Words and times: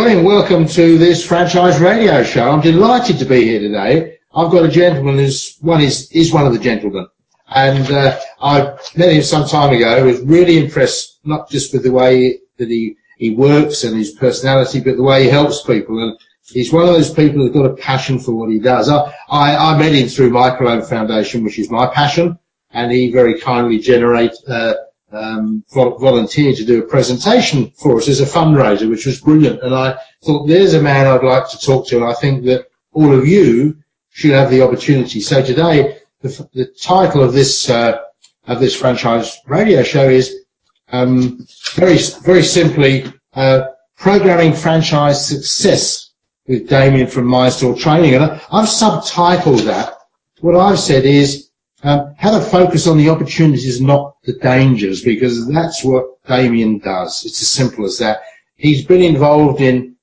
Everybody, 0.00 0.18
and 0.18 0.26
welcome 0.26 0.66
to 0.66 0.96
this 0.96 1.22
franchise 1.26 1.78
radio 1.78 2.22
show. 2.22 2.50
I'm 2.50 2.62
delighted 2.62 3.18
to 3.18 3.26
be 3.26 3.42
here 3.42 3.60
today. 3.60 4.16
I've 4.34 4.50
got 4.50 4.64
a 4.64 4.68
gentleman 4.68 5.18
who's 5.18 5.58
one 5.60 5.82
is 5.82 6.10
is 6.12 6.32
one 6.32 6.46
of 6.46 6.54
the 6.54 6.58
gentlemen, 6.58 7.06
and 7.48 7.90
uh, 7.90 8.18
I 8.40 8.78
met 8.96 9.12
him 9.12 9.22
some 9.22 9.46
time 9.46 9.74
ago. 9.74 9.86
I 9.86 10.00
Was 10.00 10.22
really 10.22 10.56
impressed, 10.56 11.20
not 11.24 11.50
just 11.50 11.74
with 11.74 11.82
the 11.82 11.92
way 11.92 12.38
that 12.56 12.70
he 12.70 12.96
he 13.18 13.32
works 13.32 13.84
and 13.84 13.94
his 13.94 14.12
personality, 14.12 14.80
but 14.80 14.96
the 14.96 15.02
way 15.02 15.24
he 15.24 15.28
helps 15.28 15.64
people. 15.64 16.02
And 16.02 16.18
he's 16.44 16.72
one 16.72 16.88
of 16.88 16.94
those 16.94 17.12
people 17.12 17.42
who's 17.42 17.52
got 17.52 17.66
a 17.66 17.76
passion 17.76 18.18
for 18.18 18.32
what 18.32 18.48
he 18.48 18.58
does. 18.58 18.88
I 18.88 19.14
I, 19.28 19.54
I 19.54 19.78
met 19.78 19.92
him 19.92 20.08
through 20.08 20.30
Microloan 20.30 20.88
Foundation, 20.88 21.44
which 21.44 21.58
is 21.58 21.70
my 21.70 21.86
passion, 21.88 22.38
and 22.70 22.90
he 22.90 23.12
very 23.12 23.38
kindly 23.38 23.78
generate. 23.78 24.32
Uh, 24.48 24.76
um, 25.12 25.64
volunteered 25.72 26.56
to 26.56 26.64
do 26.64 26.80
a 26.82 26.86
presentation 26.86 27.72
for 27.76 27.96
us 27.96 28.08
as 28.08 28.20
a 28.20 28.26
fundraiser, 28.26 28.88
which 28.88 29.06
was 29.06 29.20
brilliant. 29.20 29.62
And 29.62 29.74
I 29.74 29.96
thought, 30.24 30.46
there's 30.46 30.74
a 30.74 30.82
man 30.82 31.06
I'd 31.06 31.24
like 31.24 31.48
to 31.50 31.58
talk 31.58 31.86
to, 31.88 31.96
and 31.96 32.04
I 32.04 32.14
think 32.14 32.44
that 32.44 32.66
all 32.92 33.12
of 33.16 33.26
you 33.26 33.76
should 34.10 34.32
have 34.32 34.50
the 34.50 34.62
opportunity. 34.62 35.20
So 35.20 35.42
today, 35.42 35.98
the, 36.20 36.48
the 36.52 36.66
title 36.66 37.22
of 37.22 37.32
this 37.32 37.70
uh, 37.70 37.98
of 38.46 38.60
this 38.60 38.74
franchise 38.74 39.38
radio 39.46 39.82
show 39.82 40.08
is 40.08 40.44
um, 40.92 41.46
very 41.74 41.98
very 42.22 42.42
simply 42.42 43.12
uh, 43.34 43.66
programming 43.96 44.52
franchise 44.52 45.26
success 45.26 46.10
with 46.46 46.68
Damien 46.68 47.06
from 47.06 47.26
Mindstore 47.26 47.78
Training, 47.78 48.14
and 48.14 48.24
I've 48.24 48.68
subtitled 48.68 49.64
that. 49.64 49.94
What 50.40 50.56
I've 50.56 50.80
said 50.80 51.04
is 51.04 51.49
um, 51.82 52.14
how 52.18 52.38
to 52.38 52.44
focus 52.44 52.86
on 52.86 52.98
the 52.98 53.08
opportunities, 53.08 53.80
not 53.80 54.16
the 54.22 54.34
dangers, 54.34 55.02
because 55.02 55.48
that's 55.48 55.82
what 55.82 56.22
Damien 56.26 56.78
does. 56.78 57.24
It's 57.24 57.40
as 57.40 57.50
simple 57.50 57.84
as 57.84 57.98
that. 57.98 58.22
He's 58.56 58.84
been 58.84 59.02
involved 59.02 59.60
in 59.60 59.96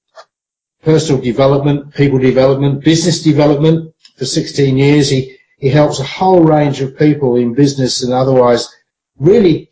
personal 0.83 1.21
development, 1.21 1.93
people 1.93 2.17
development, 2.17 2.83
business 2.83 3.21
development 3.21 3.93
for 4.17 4.25
16 4.25 4.77
years. 4.77 5.09
He, 5.09 5.37
he 5.57 5.69
helps 5.69 5.99
a 5.99 6.03
whole 6.03 6.41
range 6.43 6.81
of 6.81 6.97
people 6.97 7.35
in 7.35 7.53
business 7.53 8.03
and 8.03 8.13
otherwise 8.13 8.67
really 9.19 9.69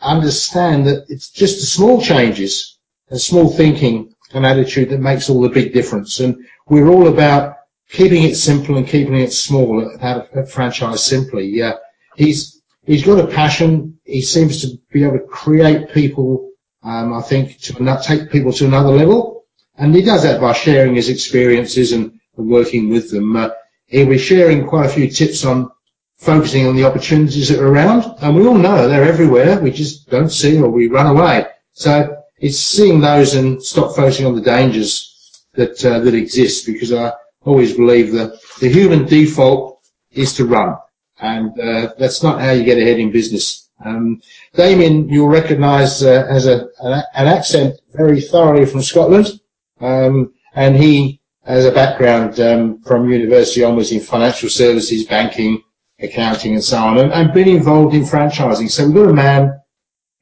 understand 0.00 0.86
that 0.86 1.04
it's 1.08 1.30
just 1.30 1.60
the 1.60 1.66
small 1.66 2.00
changes 2.00 2.78
and 3.10 3.20
small 3.20 3.50
thinking 3.50 4.14
and 4.34 4.46
attitude 4.46 4.88
that 4.90 5.00
makes 5.00 5.28
all 5.28 5.40
the 5.40 5.48
big 5.48 5.72
difference. 5.72 6.20
And 6.20 6.36
we're 6.66 6.88
all 6.88 7.08
about 7.08 7.56
keeping 7.92 8.24
it 8.24 8.34
simple 8.36 8.78
and 8.78 8.88
keeping 8.88 9.14
it 9.14 9.32
small 9.32 9.96
at, 10.00 10.50
franchise 10.50 11.04
simply. 11.04 11.46
Yeah, 11.46 11.74
he's 12.16 12.62
he's 12.84 13.04
got 13.04 13.22
a 13.22 13.26
passion. 13.28 13.98
He 14.04 14.22
seems 14.22 14.60
to 14.62 14.78
be 14.90 15.04
able 15.04 15.18
to 15.18 15.26
create 15.26 15.90
people. 15.90 16.50
Um, 16.82 17.12
I 17.14 17.22
think 17.22 17.60
to 17.60 18.00
take 18.02 18.30
people 18.30 18.52
to 18.54 18.66
another 18.66 18.90
level, 18.90 19.44
and 19.76 19.94
he 19.94 20.02
does 20.02 20.24
that 20.24 20.40
by 20.40 20.52
sharing 20.52 20.96
his 20.96 21.08
experiences 21.08 21.92
and, 21.92 22.18
and 22.36 22.48
working 22.48 22.88
with 22.88 23.10
them. 23.10 23.36
Uh, 23.36 23.50
he'll 23.86 24.08
be 24.08 24.18
sharing 24.18 24.66
quite 24.66 24.86
a 24.86 24.88
few 24.88 25.08
tips 25.08 25.44
on 25.44 25.70
focusing 26.16 26.66
on 26.66 26.74
the 26.74 26.84
opportunities 26.84 27.48
that 27.50 27.60
are 27.60 27.68
around, 27.68 28.04
and 28.20 28.34
we 28.34 28.46
all 28.46 28.54
know 28.54 28.88
they're 28.88 29.04
everywhere. 29.04 29.60
We 29.60 29.70
just 29.70 30.08
don't 30.08 30.30
see 30.30 30.58
or 30.58 30.70
we 30.70 30.88
run 30.88 31.06
away. 31.06 31.46
So 31.74 32.16
it's 32.38 32.58
seeing 32.58 33.00
those 33.00 33.34
and 33.34 33.62
stop 33.62 33.94
focusing 33.94 34.26
on 34.26 34.34
the 34.34 34.40
dangers 34.40 35.08
that 35.54 35.84
uh, 35.84 36.00
that 36.00 36.14
exist 36.14 36.66
because 36.66 36.92
I 36.92 37.12
always 37.44 37.76
believe 37.76 38.12
that 38.12 38.38
the 38.60 38.68
human 38.68 39.06
default 39.06 39.80
is 40.10 40.32
to 40.34 40.44
run, 40.44 40.76
and 41.20 41.58
uh, 41.58 41.92
that's 41.98 42.22
not 42.22 42.40
how 42.40 42.52
you 42.52 42.64
get 42.64 42.78
ahead 42.78 42.98
in 42.98 43.10
business. 43.10 43.68
Um, 43.84 44.20
Damien, 44.54 45.08
you'll 45.08 45.28
recognise 45.28 46.02
uh, 46.02 46.26
as 46.28 46.46
a, 46.46 46.68
an, 46.80 47.26
accent 47.26 47.80
very 47.92 48.20
thoroughly 48.20 48.64
from 48.64 48.82
Scotland, 48.82 49.40
um, 49.80 50.32
and 50.54 50.76
he 50.76 51.20
has 51.44 51.64
a 51.64 51.72
background 51.72 52.38
um, 52.38 52.80
from 52.82 53.10
university 53.10 53.64
onwards 53.64 53.90
in 53.90 54.00
financial 54.00 54.48
services, 54.48 55.04
banking, 55.04 55.60
accounting, 56.00 56.54
and 56.54 56.62
so 56.62 56.78
on, 56.78 56.98
and, 56.98 57.12
and 57.12 57.34
been 57.34 57.48
involved 57.48 57.94
in 57.94 58.02
franchising. 58.02 58.70
So 58.70 58.86
we've 58.86 58.94
got 58.94 59.10
a 59.10 59.14
man 59.14 59.60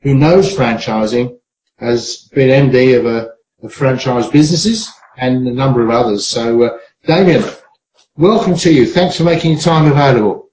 who 0.01 0.15
knows 0.15 0.55
franchising, 0.57 1.37
has 1.77 2.29
been 2.33 2.71
MD 2.71 2.99
of 2.99 3.07
a 3.07 3.31
of 3.63 3.73
franchise 3.73 4.29
businesses 4.29 4.91
and 5.19 5.47
a 5.47 5.53
number 5.53 5.83
of 5.83 5.91
others. 5.91 6.27
So 6.27 6.63
uh, 6.63 6.79
Damien, 7.07 7.43
welcome 8.17 8.55
to 8.57 8.73
you. 8.73 8.87
Thanks 8.87 9.17
for 9.17 9.25
making 9.25 9.53
your 9.53 9.61
time 9.61 9.91
available. 9.91 10.51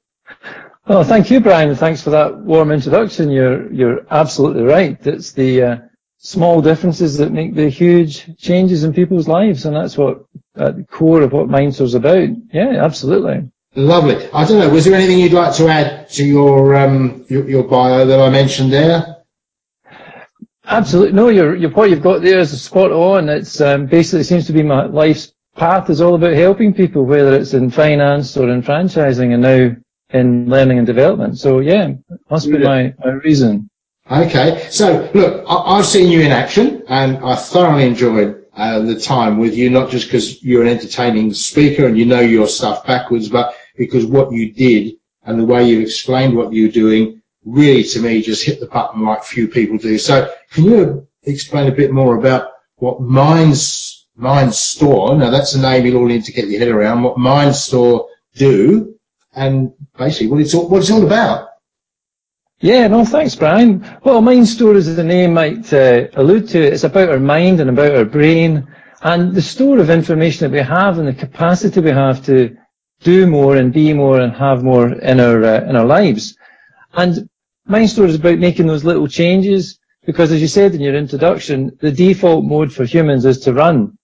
Well, 0.87 1.03
thank 1.03 1.29
you, 1.29 1.41
Brian. 1.41 1.75
Thanks 1.75 2.01
for 2.01 2.11
that 2.11 2.37
warm 2.37 2.71
introduction. 2.71 3.29
You're 3.29 3.71
you're 3.73 4.05
absolutely 4.09 4.63
right. 4.63 4.97
It's 5.05 5.33
the 5.33 5.61
uh, 5.61 5.77
small 6.19 6.61
differences 6.61 7.17
that 7.17 7.33
make 7.33 7.53
the 7.53 7.69
huge 7.69 8.37
changes 8.37 8.85
in 8.85 8.93
people's 8.93 9.27
lives, 9.27 9.65
and 9.65 9.75
that's 9.75 9.97
what 9.97 10.23
at 10.55 10.77
the 10.77 10.83
core 10.85 11.21
of 11.21 11.33
what 11.33 11.49
Mindstore's 11.49 11.93
about. 11.93 12.29
Yeah, 12.53 12.83
absolutely. 12.83 13.51
Lovely. 13.75 14.15
I 14.31 14.45
don't 14.45 14.59
know. 14.59 14.69
Was 14.69 14.85
there 14.85 14.95
anything 14.95 15.19
you'd 15.19 15.33
like 15.33 15.53
to 15.55 15.67
add 15.67 16.09
to 16.11 16.25
your 16.25 16.75
um, 16.75 17.25
your, 17.27 17.49
your 17.49 17.63
bio 17.63 18.05
that 18.05 18.21
I 18.21 18.29
mentioned 18.29 18.71
there? 18.71 19.17
Absolutely. 20.65 21.11
No, 21.11 21.27
your 21.27 21.57
your 21.57 21.71
point 21.71 21.91
you've 21.91 22.01
got 22.01 22.21
there 22.21 22.39
is 22.39 22.61
spot 22.61 22.91
on. 22.91 23.27
It's 23.27 23.59
um, 23.59 23.87
basically 23.87 24.23
seems 24.23 24.47
to 24.47 24.53
be 24.53 24.63
my 24.63 24.85
life's 24.85 25.33
path 25.57 25.90
is 25.90 26.00
all 26.00 26.16
about 26.16 26.34
helping 26.34 26.73
people, 26.73 27.06
whether 27.06 27.35
it's 27.35 27.53
in 27.53 27.69
finance 27.69 28.38
or 28.38 28.50
in 28.50 28.62
franchising 28.62 29.34
and 29.34 29.41
now 29.41 29.75
in 30.12 30.50
learning 30.50 30.78
and 30.78 30.88
development. 30.88 31.38
So 31.38 31.59
yeah, 31.59 31.94
must 32.29 32.50
be 32.50 32.59
my, 32.59 32.94
my 33.03 33.12
reason. 33.12 33.69
Okay. 34.09 34.68
So 34.69 35.09
look, 35.13 35.44
I, 35.50 35.75
have 35.75 35.85
seen 35.85 36.09
you 36.09 36.22
in 36.22 36.31
action 36.31 36.84
and 36.88 37.18
I 37.18 37.35
thoroughly 37.35 37.85
enjoyed 37.85 38.45
uh, 38.53 38.79
the 38.79 39.00
time 39.00 39.38
with 39.38 39.56
you, 39.56 39.69
not 39.69 39.90
just 39.90 40.07
because 40.07 40.41
you're 40.41 40.62
an 40.62 40.69
entertaining 40.69 41.34
speaker 41.34 41.85
and 41.85 41.97
you 41.97 42.06
know 42.06 42.22
your 42.22 42.47
stuff 42.47 42.85
backwards, 42.85 43.28
but 43.28 43.53
because 43.75 44.06
what 44.06 44.31
you 44.31 44.53
did 44.53 44.94
and 45.24 45.39
the 45.39 45.45
way 45.45 45.68
you 45.68 45.81
explained 45.81 46.35
what 46.35 46.53
you're 46.53 46.72
doing 46.72 47.22
really 47.45 47.84
to 47.84 48.01
me 48.01 48.22
just 48.22 48.45
hit 48.45 48.59
the 48.59 48.68
button 48.68 49.03
like 49.03 49.24
few 49.24 49.47
people 49.47 49.78
do. 49.78 49.97
So 49.97 50.31
can 50.51 50.66
you 50.66 51.07
explain 51.24 51.68
a 51.68 51.75
bit 51.75 51.91
more 51.91 52.18
about 52.18 52.51
what 52.75 53.01
Minds 53.01 53.96
Mindstore. 54.17 55.17
Now 55.17 55.29
that's 55.29 55.53
a 55.53 55.61
name 55.61 55.85
you'll 55.85 55.97
all 55.97 56.07
need 56.07 56.25
to 56.25 56.31
get 56.31 56.47
your 56.47 56.59
head 56.59 56.69
around. 56.69 57.03
What 57.03 57.17
Mind 57.17 57.55
Store 57.55 58.07
do, 58.35 58.95
and 59.35 59.73
basically 59.97 60.28
what 60.28 60.41
it's 60.41 60.53
all, 60.53 60.69
what 60.69 60.79
it's 60.79 60.91
all 60.91 61.05
about. 61.05 61.50
Yeah, 62.59 62.88
no, 62.88 63.06
thanks, 63.06 63.35
Brian. 63.35 63.81
Well, 64.03 64.22
Mindstore, 64.22 64.75
as 64.75 64.95
the 64.95 65.03
name 65.03 65.35
might 65.35 65.72
uh, 65.72 66.07
allude 66.16 66.50
to, 66.50 66.59
it's 66.59 66.83
about 66.83 67.09
our 67.09 67.19
mind 67.19 67.59
and 67.59 67.69
about 67.69 67.95
our 67.95 68.06
brain 68.06 68.67
and 69.03 69.35
the 69.35 69.41
store 69.41 69.77
of 69.77 69.91
information 69.91 70.50
that 70.50 70.57
we 70.57 70.63
have 70.63 70.97
and 70.97 71.07
the 71.07 71.13
capacity 71.13 71.79
we 71.79 71.91
have 71.91 72.25
to 72.25 72.57
do 73.01 73.27
more 73.27 73.57
and 73.57 73.72
be 73.72 73.94
more 73.94 74.19
and 74.22 74.33
have 74.33 74.63
more 74.63 74.91
in 74.94 75.19
our 75.19 75.44
uh, 75.44 75.69
in 75.69 75.75
our 75.75 75.85
lives. 75.85 76.35
And 76.94 77.29
Mind 77.67 77.89
Store 77.89 78.06
is 78.06 78.16
about 78.16 78.39
making 78.39 78.66
those 78.66 78.83
little 78.83 79.07
changes 79.07 79.79
because, 80.06 80.31
as 80.31 80.41
you 80.41 80.47
said 80.47 80.73
in 80.73 80.81
your 80.81 80.95
introduction, 80.95 81.77
the 81.81 81.91
default 81.91 82.44
mode 82.45 82.73
for 82.73 82.85
humans 82.85 83.25
is 83.25 83.39
to 83.41 83.53
run. 83.53 83.96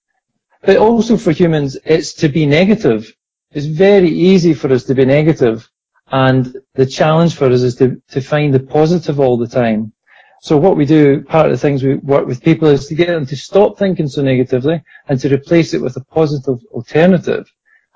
But 0.64 0.78
also 0.78 1.18
for 1.18 1.32
humans, 1.32 1.78
it's 1.86 2.14
to 2.14 2.30
be 2.30 2.46
negative. 2.46 3.14
It's 3.52 3.66
very 3.66 4.10
easy 4.10 4.54
for 4.54 4.72
us 4.72 4.86
to 4.86 4.96
be 4.96 5.06
negative, 5.06 5.70
and 6.12 6.56
the 6.74 6.86
challenge 6.86 7.36
for 7.36 7.48
us 7.52 7.62
is 7.62 7.76
to, 7.76 8.02
to 8.10 8.22
find 8.22 8.54
the 8.54 8.60
positive 8.60 9.20
all 9.20 9.38
the 9.38 9.48
time. 9.48 9.94
So 10.42 10.58
what 10.58 10.76
we 10.76 10.86
do, 10.86 11.22
part 11.22 11.46
of 11.46 11.52
the 11.52 11.58
things 11.58 11.84
we 11.84 11.96
work 11.96 12.28
with 12.28 12.44
people 12.44 12.68
is 12.68 12.88
to 12.88 12.96
get 12.96 13.08
them 13.08 13.26
to 13.28 13.36
stop 13.36 13.78
thinking 13.78 14.08
so 14.08 14.22
negatively 14.22 14.84
and 15.08 15.20
to 15.20 15.34
replace 15.34 15.74
it 15.74 15.82
with 15.82 15.96
a 15.96 16.04
positive 16.04 16.60
alternative. 16.72 17.50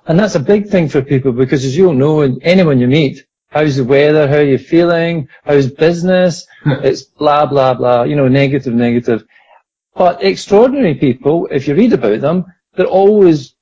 And 0.05 0.17
that's 0.17 0.35
a 0.35 0.39
big 0.39 0.69
thing 0.69 0.87
for 0.87 1.01
people 1.01 1.33
because 1.33 1.65
as 1.65 1.75
you'll 1.75 1.93
know, 1.93 2.21
anyone 2.21 2.79
you 2.79 2.87
meet, 2.87 3.25
how's 3.49 3.75
the 3.75 3.83
weather, 3.83 4.29
how 4.29 4.37
are 4.37 4.43
you 4.43 4.57
feeling, 4.57 5.27
how's 5.43 5.69
business, 5.69 6.47
hmm. 6.63 6.71
it's 6.83 7.03
blah, 7.03 7.45
blah, 7.45 7.73
blah, 7.73 8.03
you 8.03 8.15
know, 8.15 8.29
negative, 8.29 8.73
negative. 8.73 9.25
But 9.93 10.23
extraordinary 10.23 10.95
people, 10.95 11.47
if 11.51 11.67
you 11.67 11.75
read 11.75 11.91
about 11.91 12.21
them, 12.21 12.45
they're 12.77 12.85
always 12.85 13.55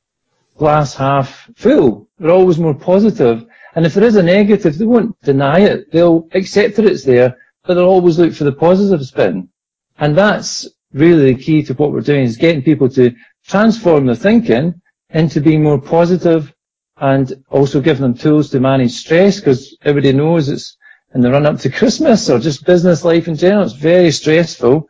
glass 0.57 0.93
half 0.93 1.49
full. 1.55 2.07
They're 2.19 2.31
always 2.31 2.59
more 2.59 2.75
positive. 2.75 3.45
And 3.73 3.85
if 3.85 3.93
there 3.93 4.03
is 4.03 4.15
a 4.15 4.23
negative, 4.23 4.77
they 4.77 4.85
won't 4.85 5.19
deny 5.21 5.61
it. 5.61 5.91
They'll 5.91 6.27
accept 6.33 6.75
that 6.75 6.85
it's 6.85 7.03
there, 7.03 7.37
but 7.63 7.73
they'll 7.73 7.85
always 7.85 8.19
look 8.19 8.33
for 8.33 8.43
the 8.43 8.51
positive 8.51 9.05
spin. 9.05 9.49
And 9.97 10.17
that's 10.17 10.67
really 10.93 11.33
the 11.33 11.41
key 11.41 11.63
to 11.63 11.73
what 11.73 11.91
we're 11.91 12.01
doing 12.01 12.23
is 12.23 12.37
getting 12.37 12.61
people 12.61 12.89
to 12.89 13.15
transform 13.47 14.05
their 14.05 14.15
thinking 14.15 14.81
into 15.09 15.41
being 15.41 15.63
more 15.63 15.79
positive 15.79 16.53
and 16.97 17.43
also 17.49 17.81
giving 17.81 18.01
them 18.01 18.17
tools 18.17 18.49
to 18.49 18.59
manage 18.59 18.91
stress 18.91 19.39
because 19.39 19.77
everybody 19.81 20.13
knows 20.13 20.49
it's 20.49 20.77
in 21.13 21.21
the 21.21 21.31
run 21.31 21.45
up 21.45 21.59
to 21.59 21.69
Christmas 21.69 22.29
or 22.29 22.39
just 22.39 22.65
business 22.65 23.03
life 23.05 23.27
in 23.27 23.35
general. 23.35 23.63
It's 23.63 23.73
very 23.73 24.11
stressful 24.11 24.87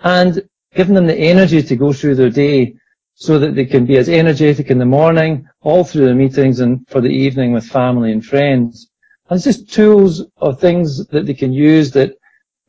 and 0.00 0.42
giving 0.74 0.94
them 0.94 1.06
the 1.06 1.16
energy 1.16 1.62
to 1.62 1.76
go 1.76 1.92
through 1.92 2.14
their 2.14 2.30
day 2.30 2.76
so 3.22 3.38
that 3.38 3.54
they 3.54 3.64
can 3.64 3.86
be 3.86 3.96
as 3.98 4.08
energetic 4.08 4.70
in 4.70 4.78
the 4.78 4.84
morning, 4.84 5.48
all 5.60 5.84
through 5.84 6.06
the 6.06 6.14
meetings 6.14 6.58
and 6.58 6.84
for 6.88 7.00
the 7.00 7.08
evening 7.08 7.52
with 7.52 7.64
family 7.64 8.10
and 8.10 8.26
friends. 8.26 8.88
And 9.28 9.36
it's 9.36 9.44
just 9.44 9.72
tools 9.72 10.24
or 10.36 10.54
things 10.54 11.06
that 11.06 11.26
they 11.26 11.34
can 11.34 11.52
use 11.52 11.92
that 11.92 12.16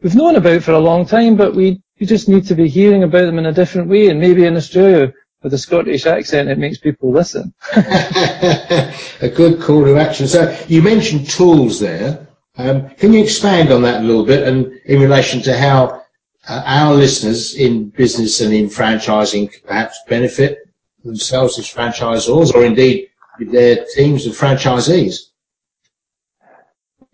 we've 0.02 0.16
known 0.16 0.36
about 0.36 0.62
for 0.62 0.74
a 0.74 0.80
long 0.80 1.06
time, 1.08 1.36
but 1.36 1.56
we, 1.56 1.82
You 1.98 2.06
just 2.08 2.28
need 2.28 2.46
to 2.48 2.56
be 2.56 2.68
hearing 2.68 3.04
about 3.04 3.26
them 3.26 3.40
in 3.40 3.46
a 3.46 3.54
different 3.54 3.88
way, 3.88 4.10
and 4.10 4.20
maybe 4.20 4.46
in 4.46 4.58
Australia 4.58 5.14
with 5.42 5.54
a 5.54 5.58
Scottish 5.58 6.06
accent, 6.06 6.50
it 6.50 6.58
makes 6.58 6.78
people 6.78 7.12
listen. 7.12 7.54
a 7.76 9.32
good 9.34 9.62
call 9.62 9.86
to 9.86 9.98
action. 9.98 10.28
So 10.28 10.56
you 10.68 10.82
mentioned 10.82 11.30
tools 11.30 11.80
there. 11.80 12.28
Um, 12.58 12.90
can 12.92 13.14
you 13.14 13.24
expand 13.24 13.72
on 13.72 13.82
that 13.84 14.02
a 14.02 14.06
little 14.06 14.26
bit 14.26 14.48
and 14.48 14.72
in 14.86 15.02
relation 15.02 15.42
to 15.44 15.58
how 15.58 16.03
uh, 16.48 16.64
our 16.66 16.94
listeners 16.94 17.56
in 17.56 17.90
business 17.90 18.42
and 18.42 18.54
in 18.54 18.68
franchising 18.68 19.50
perhaps 19.66 20.00
benefit 20.08 20.60
themselves 21.04 21.58
as 21.60 21.66
franchisors 21.66 22.54
or 22.54 22.66
indeed 22.66 23.08
their 23.40 23.86
teams 23.96 24.26
of 24.26 24.34
franchisees? 24.34 25.30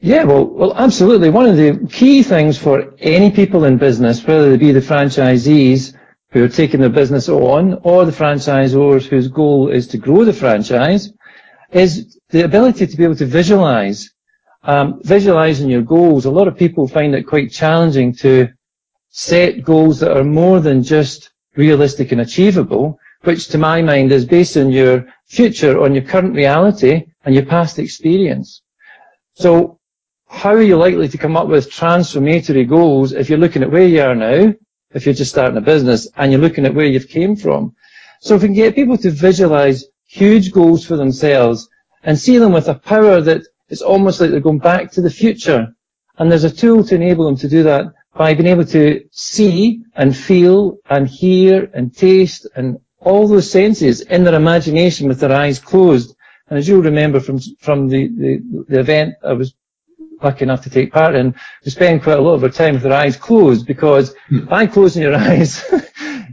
Yeah, 0.01 0.23
well, 0.23 0.45
well, 0.45 0.73
absolutely. 0.77 1.29
One 1.29 1.45
of 1.45 1.57
the 1.57 1.85
key 1.91 2.23
things 2.23 2.57
for 2.57 2.93
any 2.99 3.31
people 3.31 3.65
in 3.65 3.77
business, 3.77 4.25
whether 4.25 4.49
they 4.49 4.57
be 4.57 4.71
the 4.71 4.79
franchisees 4.79 5.93
who 6.31 6.43
are 6.43 6.49
taking 6.49 6.79
their 6.79 6.89
business 6.89 7.27
on 7.27 7.79
or 7.83 8.05
the 8.05 8.11
franchisors 8.11 9.05
whose 9.05 9.27
goal 9.27 9.69
is 9.69 9.87
to 9.87 9.97
grow 9.97 10.23
the 10.23 10.31
franchise, 10.31 11.11
is 11.71 12.17
the 12.29 12.45
ability 12.45 12.87
to 12.87 12.97
be 12.97 13.03
able 13.03 13.15
to 13.15 13.25
visualize. 13.25 14.09
Um, 14.63 15.01
visualizing 15.03 15.69
your 15.69 15.81
goals. 15.81 16.25
A 16.25 16.31
lot 16.31 16.49
of 16.49 16.57
people 16.57 16.85
find 16.87 17.15
it 17.15 17.23
quite 17.23 17.49
challenging 17.49 18.13
to 18.15 18.49
set 19.09 19.63
goals 19.63 19.99
that 19.99 20.15
are 20.15 20.23
more 20.23 20.59
than 20.59 20.83
just 20.83 21.31
realistic 21.55 22.11
and 22.11 22.21
achievable, 22.21 22.99
which 23.23 23.47
to 23.49 23.57
my 23.57 23.81
mind 23.81 24.11
is 24.11 24.25
based 24.25 24.55
on 24.55 24.71
your 24.71 25.05
future, 25.25 25.81
on 25.81 25.93
your 25.93 26.03
current 26.03 26.35
reality 26.35 27.05
and 27.25 27.35
your 27.35 27.45
past 27.45 27.79
experience. 27.79 28.61
So 29.33 29.79
how 30.27 30.53
are 30.53 30.61
you 30.61 30.77
likely 30.77 31.07
to 31.07 31.17
come 31.17 31.35
up 31.35 31.47
with 31.47 31.71
transformatory 31.71 32.65
goals 32.65 33.11
if 33.11 33.29
you're 33.29 33.39
looking 33.39 33.63
at 33.63 33.71
where 33.71 33.87
you 33.87 34.01
are 34.01 34.15
now, 34.15 34.53
if 34.91 35.05
you're 35.05 35.15
just 35.15 35.31
starting 35.31 35.57
a 35.57 35.61
business, 35.61 36.07
and 36.17 36.31
you're 36.31 36.41
looking 36.41 36.65
at 36.65 36.73
where 36.73 36.85
you've 36.85 37.09
came 37.09 37.35
from? 37.35 37.75
So 38.21 38.35
if 38.35 38.41
we 38.41 38.49
can 38.49 38.55
get 38.55 38.75
people 38.75 38.97
to 38.97 39.11
visualize 39.11 39.85
huge 40.05 40.51
goals 40.51 40.85
for 40.85 40.97
themselves 40.97 41.67
and 42.03 42.17
see 42.17 42.37
them 42.37 42.51
with 42.51 42.67
a 42.67 42.75
power 42.75 43.21
that 43.21 43.41
it's 43.69 43.81
almost 43.81 44.19
like 44.19 44.31
they're 44.31 44.39
going 44.39 44.59
back 44.59 44.91
to 44.91 45.01
the 45.01 45.09
future, 45.09 45.67
and 46.17 46.31
there's 46.31 46.43
a 46.43 46.51
tool 46.51 46.83
to 46.83 46.95
enable 46.95 47.25
them 47.25 47.37
to 47.37 47.49
do 47.49 47.63
that 47.63 47.85
by 48.15 48.33
being 48.33 48.47
able 48.47 48.65
to 48.65 49.03
see 49.11 49.83
and 49.95 50.15
feel 50.15 50.77
and 50.89 51.07
hear 51.07 51.69
and 51.73 51.95
taste 51.95 52.47
and 52.55 52.79
all 52.99 53.27
those 53.27 53.49
senses 53.49 54.01
in 54.01 54.23
their 54.23 54.35
imagination 54.35 55.07
with 55.07 55.19
their 55.19 55.31
eyes 55.31 55.59
closed. 55.59 56.15
And 56.47 56.57
as 56.57 56.67
you'll 56.67 56.81
remember 56.81 57.19
from 57.19 57.39
from 57.59 57.87
the, 57.87 58.07
the, 58.07 58.65
the 58.67 58.79
event 58.79 59.15
I 59.23 59.33
was 59.33 59.53
lucky 60.21 60.43
enough 60.43 60.63
to 60.63 60.69
take 60.69 60.91
part 60.91 61.15
in, 61.15 61.35
we 61.63 61.71
spend 61.71 62.03
quite 62.03 62.17
a 62.17 62.21
lot 62.21 62.33
of 62.33 62.43
our 62.43 62.49
time 62.49 62.73
with 62.73 62.85
our 62.85 62.93
eyes 62.93 63.15
closed 63.15 63.65
because 63.65 64.13
hmm. 64.27 64.45
by 64.45 64.67
closing 64.67 65.03
your 65.03 65.15
eyes, 65.29 65.63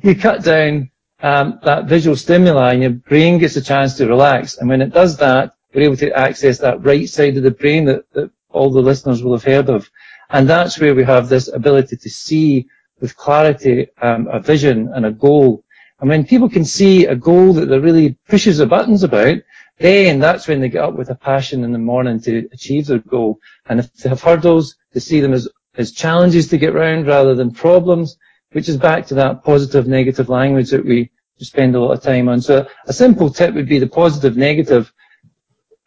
you 0.02 0.14
cut 0.16 0.42
down 0.42 0.90
um, 1.20 1.58
that 1.62 1.86
visual 1.86 2.16
stimuli 2.16 2.72
and 2.72 2.82
your 2.82 2.92
brain 2.92 3.38
gets 3.38 3.56
a 3.56 3.62
chance 3.62 3.96
to 3.96 4.06
relax. 4.06 4.56
And 4.58 4.68
when 4.68 4.82
it 4.82 4.92
does 4.92 5.16
that, 5.18 5.54
we're 5.74 5.82
able 5.82 5.96
to 5.98 6.12
access 6.12 6.58
that 6.58 6.84
right 6.84 7.08
side 7.08 7.36
of 7.36 7.42
the 7.42 7.50
brain 7.50 7.84
that, 7.84 8.10
that 8.12 8.30
all 8.48 8.70
the 8.70 8.80
listeners 8.80 9.22
will 9.22 9.32
have 9.32 9.44
heard 9.44 9.68
of. 9.68 9.90
And 10.30 10.48
that's 10.48 10.78
where 10.78 10.94
we 10.94 11.04
have 11.04 11.28
this 11.28 11.48
ability 11.48 11.96
to 11.96 12.10
see 12.10 12.68
with 13.00 13.16
clarity 13.16 13.88
um, 14.00 14.26
a 14.28 14.40
vision 14.40 14.90
and 14.94 15.06
a 15.06 15.12
goal. 15.12 15.64
And 16.00 16.08
when 16.08 16.24
people 16.24 16.48
can 16.48 16.64
see 16.64 17.06
a 17.06 17.14
goal 17.14 17.52
that 17.54 17.66
they 17.66 17.78
really 17.78 18.18
pushes 18.28 18.58
the 18.58 18.66
buttons 18.66 19.02
about, 19.02 19.38
then 19.78 20.18
that's 20.18 20.48
when 20.48 20.60
they 20.60 20.68
get 20.68 20.84
up 20.84 20.94
with 20.94 21.10
a 21.10 21.14
passion 21.14 21.64
in 21.64 21.72
the 21.72 21.78
morning 21.78 22.20
to 22.22 22.48
achieve 22.52 22.86
their 22.86 22.98
goal. 22.98 23.38
And 23.66 23.80
if 23.80 23.92
they 23.94 24.08
have 24.08 24.22
hurdles, 24.22 24.76
they 24.92 25.00
see 25.00 25.20
them 25.20 25.32
as, 25.32 25.48
as 25.76 25.92
challenges 25.92 26.48
to 26.48 26.58
get 26.58 26.74
round 26.74 27.06
rather 27.06 27.34
than 27.34 27.50
problems, 27.52 28.16
which 28.52 28.68
is 28.68 28.76
back 28.76 29.06
to 29.06 29.14
that 29.14 29.44
positive 29.44 29.86
negative 29.86 30.28
language 30.28 30.70
that 30.70 30.84
we 30.84 31.10
spend 31.38 31.74
a 31.74 31.80
lot 31.80 31.92
of 31.92 32.02
time 32.02 32.28
on. 32.28 32.40
So 32.40 32.66
a 32.86 32.92
simple 32.92 33.28
tip 33.30 33.54
would 33.54 33.68
be 33.68 33.78
the 33.78 33.86
positive 33.86 34.36
negative. 34.36 34.92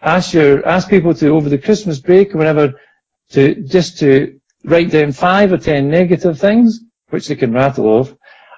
Ask 0.01 0.33
your, 0.33 0.65
ask 0.67 0.89
people 0.89 1.13
to 1.15 1.29
over 1.29 1.49
the 1.49 1.57
Christmas 1.57 1.99
break 1.99 2.33
or 2.33 2.37
whatever 2.37 2.73
to 3.31 3.55
just 3.63 3.99
to 3.99 4.39
write 4.65 4.91
down 4.91 5.11
five 5.11 5.51
or 5.51 5.57
ten 5.57 5.89
negative 5.89 6.39
things, 6.39 6.79
which 7.09 7.27
they 7.27 7.35
can 7.35 7.53
rattle 7.53 7.87
off, 7.87 8.13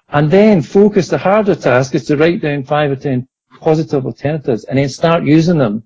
and 0.09 0.29
then 0.31 0.61
focus 0.61 1.07
the 1.07 1.17
harder 1.17 1.55
task 1.55 1.95
is 1.95 2.05
to 2.05 2.17
write 2.17 2.41
down 2.41 2.63
five 2.63 2.91
or 2.91 2.95
ten 2.95 3.27
positive 3.59 4.05
alternatives 4.05 4.63
and 4.65 4.77
then 4.77 4.89
start 4.89 5.23
using 5.23 5.57
them. 5.57 5.85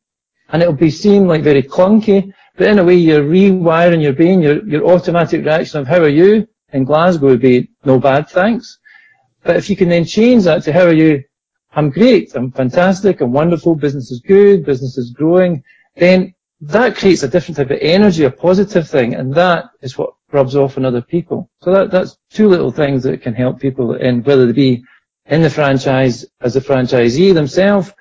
And 0.50 0.62
it'll 0.62 0.74
be 0.74 0.92
seen 0.92 1.28
like 1.28 1.42
very 1.42 1.64
clunky, 1.64 2.32
but 2.56 2.68
in 2.68 2.80
a 2.80 2.84
way 2.84 2.96
you're 2.96 3.24
rewiring 3.24 4.02
your 4.02 4.14
brain, 4.14 4.42
your, 4.42 4.66
your 4.68 4.86
automatic 4.86 5.44
reaction 5.44 5.80
of 5.80 5.88
how 5.88 5.98
are 5.98 6.10
you 6.10 6.48
in 6.72 6.84
Glasgow 6.84 7.28
would 7.28 7.42
be 7.42 7.70
no 7.84 8.00
bad, 8.00 8.30
thanks. 8.30 8.80
But 9.44 9.56
if 9.56 9.70
you 9.70 9.76
can 9.76 9.90
then 9.90 10.06
change 10.06 10.44
that 10.44 10.64
to 10.64 10.74
how 10.74 10.84
are 10.84 10.94
you, 10.94 11.24
I'm 11.74 11.90
great, 11.90 12.36
I'm 12.36 12.52
fantastic, 12.52 13.22
I'm 13.22 13.34
wonderful, 13.34 13.76
business 13.76 14.12
is 14.12 14.22
good, 14.22 14.66
business 14.66 14.98
is 14.98 15.12
growing, 15.12 15.64
then 15.96 16.35
that 16.68 16.96
creates 16.96 17.24
a 17.24 17.28
different 17.28 17.58
type 17.58 17.70
of 17.70 17.78
energy, 17.82 18.24
a 18.24 18.32
positive 18.32 18.90
thing, 18.90 19.14
and 19.14 19.34
that 19.34 19.66
is 19.82 19.98
what 19.98 20.16
rubs 20.32 20.56
off 20.56 20.78
on 20.78 20.86
other 20.86 21.02
people. 21.02 21.50
So 21.62 21.72
that, 21.72 21.92
that's 21.92 22.18
two 22.32 22.48
little 22.48 22.72
things 22.72 23.04
that 23.04 23.22
can 23.22 23.34
help 23.34 23.60
people 23.60 23.96
in 23.96 24.24
whether 24.24 24.46
they 24.46 24.52
be 24.52 24.84
in 25.28 25.42
the 25.42 25.50
franchise 25.50 26.26
as 26.42 26.56
a 26.56 26.62
franchisee 26.62 27.34
themselves 27.34 27.92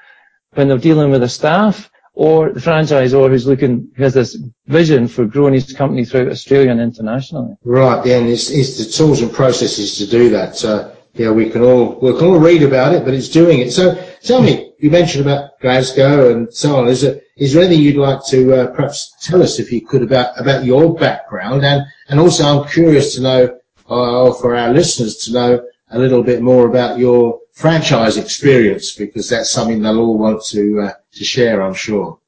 when 0.54 0.68
they're 0.68 0.78
dealing 0.78 1.10
with 1.10 1.20
the 1.20 1.28
staff 1.28 1.90
or 2.14 2.52
the 2.52 2.60
franchisor 2.60 3.28
who's 3.28 3.46
looking, 3.46 3.90
who 3.96 4.02
has 4.02 4.14
this 4.14 4.38
vision 4.66 5.08
for 5.08 5.24
growing 5.24 5.54
his 5.54 5.72
company 5.72 6.04
throughout 6.04 6.28
Australia 6.28 6.70
and 6.70 6.80
internationally. 6.80 7.54
Right, 7.64 8.04
yeah, 8.06 8.18
and 8.18 8.28
it's, 8.28 8.50
it's 8.50 8.78
the 8.78 8.90
tools 8.90 9.20
and 9.20 9.32
processes 9.32 9.98
to 9.98 10.06
do 10.06 10.28
that. 10.30 10.64
Uh, 10.64 10.92
yeah, 11.14 11.30
we 11.30 11.50
can 11.50 11.62
all, 11.62 11.98
we 12.00 12.16
can 12.16 12.28
all 12.28 12.38
read 12.38 12.62
about 12.62 12.94
it, 12.94 13.04
but 13.04 13.14
it's 13.14 13.28
doing 13.28 13.60
it. 13.60 13.72
So 13.72 13.94
tell 14.22 14.42
me, 14.42 14.73
you 14.84 14.90
mentioned 14.90 15.24
about 15.24 15.58
Glasgow 15.60 16.30
and 16.30 16.52
so 16.52 16.76
on. 16.76 16.88
Is 16.88 17.00
there, 17.00 17.18
is 17.38 17.54
there 17.54 17.62
anything 17.62 17.82
you'd 17.82 17.96
like 17.96 18.22
to 18.26 18.52
uh, 18.52 18.66
perhaps 18.66 19.16
tell 19.22 19.42
us, 19.42 19.58
if 19.58 19.72
you 19.72 19.80
could, 19.80 20.02
about, 20.02 20.38
about 20.38 20.66
your 20.66 20.94
background? 20.94 21.64
And, 21.64 21.86
and 22.10 22.20
also 22.20 22.44
I'm 22.44 22.68
curious 22.68 23.14
to 23.14 23.22
know, 23.22 23.58
uh, 23.88 24.34
for 24.34 24.54
our 24.54 24.74
listeners 24.74 25.16
to 25.24 25.32
know, 25.32 25.66
a 25.88 25.98
little 25.98 26.22
bit 26.22 26.42
more 26.42 26.68
about 26.68 26.98
your 26.98 27.40
franchise 27.52 28.18
experience 28.18 28.92
because 28.94 29.26
that's 29.26 29.48
something 29.48 29.80
they'll 29.80 30.00
all 30.00 30.18
want 30.18 30.44
to 30.48 30.80
uh, 30.80 30.92
to 31.12 31.24
share, 31.24 31.62
I'm 31.62 31.72
sure. 31.72 32.18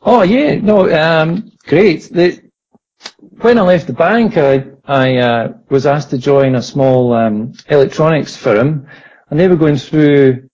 Oh 0.00 0.22
yeah, 0.22 0.54
no, 0.54 0.88
um, 0.90 1.52
great. 1.66 2.08
The, 2.10 2.40
when 3.42 3.58
I 3.58 3.62
left 3.62 3.88
the 3.88 3.92
bank, 3.92 4.38
I, 4.38 4.64
I 4.86 5.16
uh, 5.18 5.52
was 5.68 5.84
asked 5.84 6.08
to 6.10 6.18
join 6.18 6.54
a 6.54 6.62
small 6.62 7.12
um, 7.12 7.52
electronics 7.68 8.36
firm, 8.36 8.86
and 9.28 9.38
they 9.38 9.48
were 9.48 9.56
going 9.56 9.76
through 9.76 10.47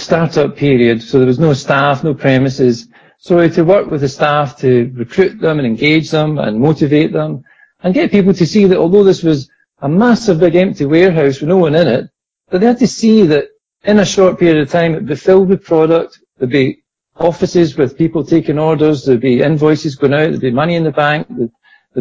startup 0.00 0.56
period, 0.56 1.02
so 1.02 1.18
there 1.18 1.26
was 1.26 1.38
no 1.38 1.52
staff, 1.52 2.04
no 2.04 2.14
premises. 2.14 2.88
So 3.18 3.36
we 3.36 3.42
had 3.42 3.54
to 3.54 3.64
work 3.64 3.90
with 3.90 4.02
the 4.02 4.08
staff 4.08 4.58
to 4.58 4.92
recruit 4.94 5.40
them 5.40 5.58
and 5.58 5.66
engage 5.66 6.10
them 6.10 6.38
and 6.38 6.60
motivate 6.60 7.12
them, 7.12 7.44
and 7.82 7.94
get 7.94 8.10
people 8.10 8.34
to 8.34 8.46
see 8.46 8.66
that 8.66 8.78
although 8.78 9.04
this 9.04 9.22
was 9.22 9.50
a 9.80 9.88
massive 9.88 10.40
big 10.40 10.54
empty 10.54 10.84
warehouse 10.84 11.40
with 11.40 11.48
no 11.48 11.58
one 11.58 11.74
in 11.74 11.86
it, 11.86 12.10
but 12.50 12.60
they 12.60 12.66
had 12.66 12.78
to 12.78 12.86
see 12.86 13.26
that 13.26 13.48
in 13.84 13.98
a 13.98 14.04
short 14.04 14.38
period 14.38 14.58
of 14.58 14.70
time 14.70 14.92
it'd 14.92 15.06
be 15.06 15.16
filled 15.16 15.48
with 15.48 15.64
product, 15.64 16.20
there'd 16.38 16.50
be 16.50 16.82
offices 17.18 17.76
with 17.76 17.96
people 17.96 18.24
taking 18.24 18.58
orders, 18.58 19.04
there'd 19.04 19.20
be 19.20 19.42
invoices 19.42 19.96
going 19.96 20.12
out, 20.12 20.30
there'd 20.30 20.40
be 20.40 20.50
money 20.50 20.74
in 20.74 20.84
the 20.84 20.90
bank, 20.90 21.26
there'd, 21.30 21.50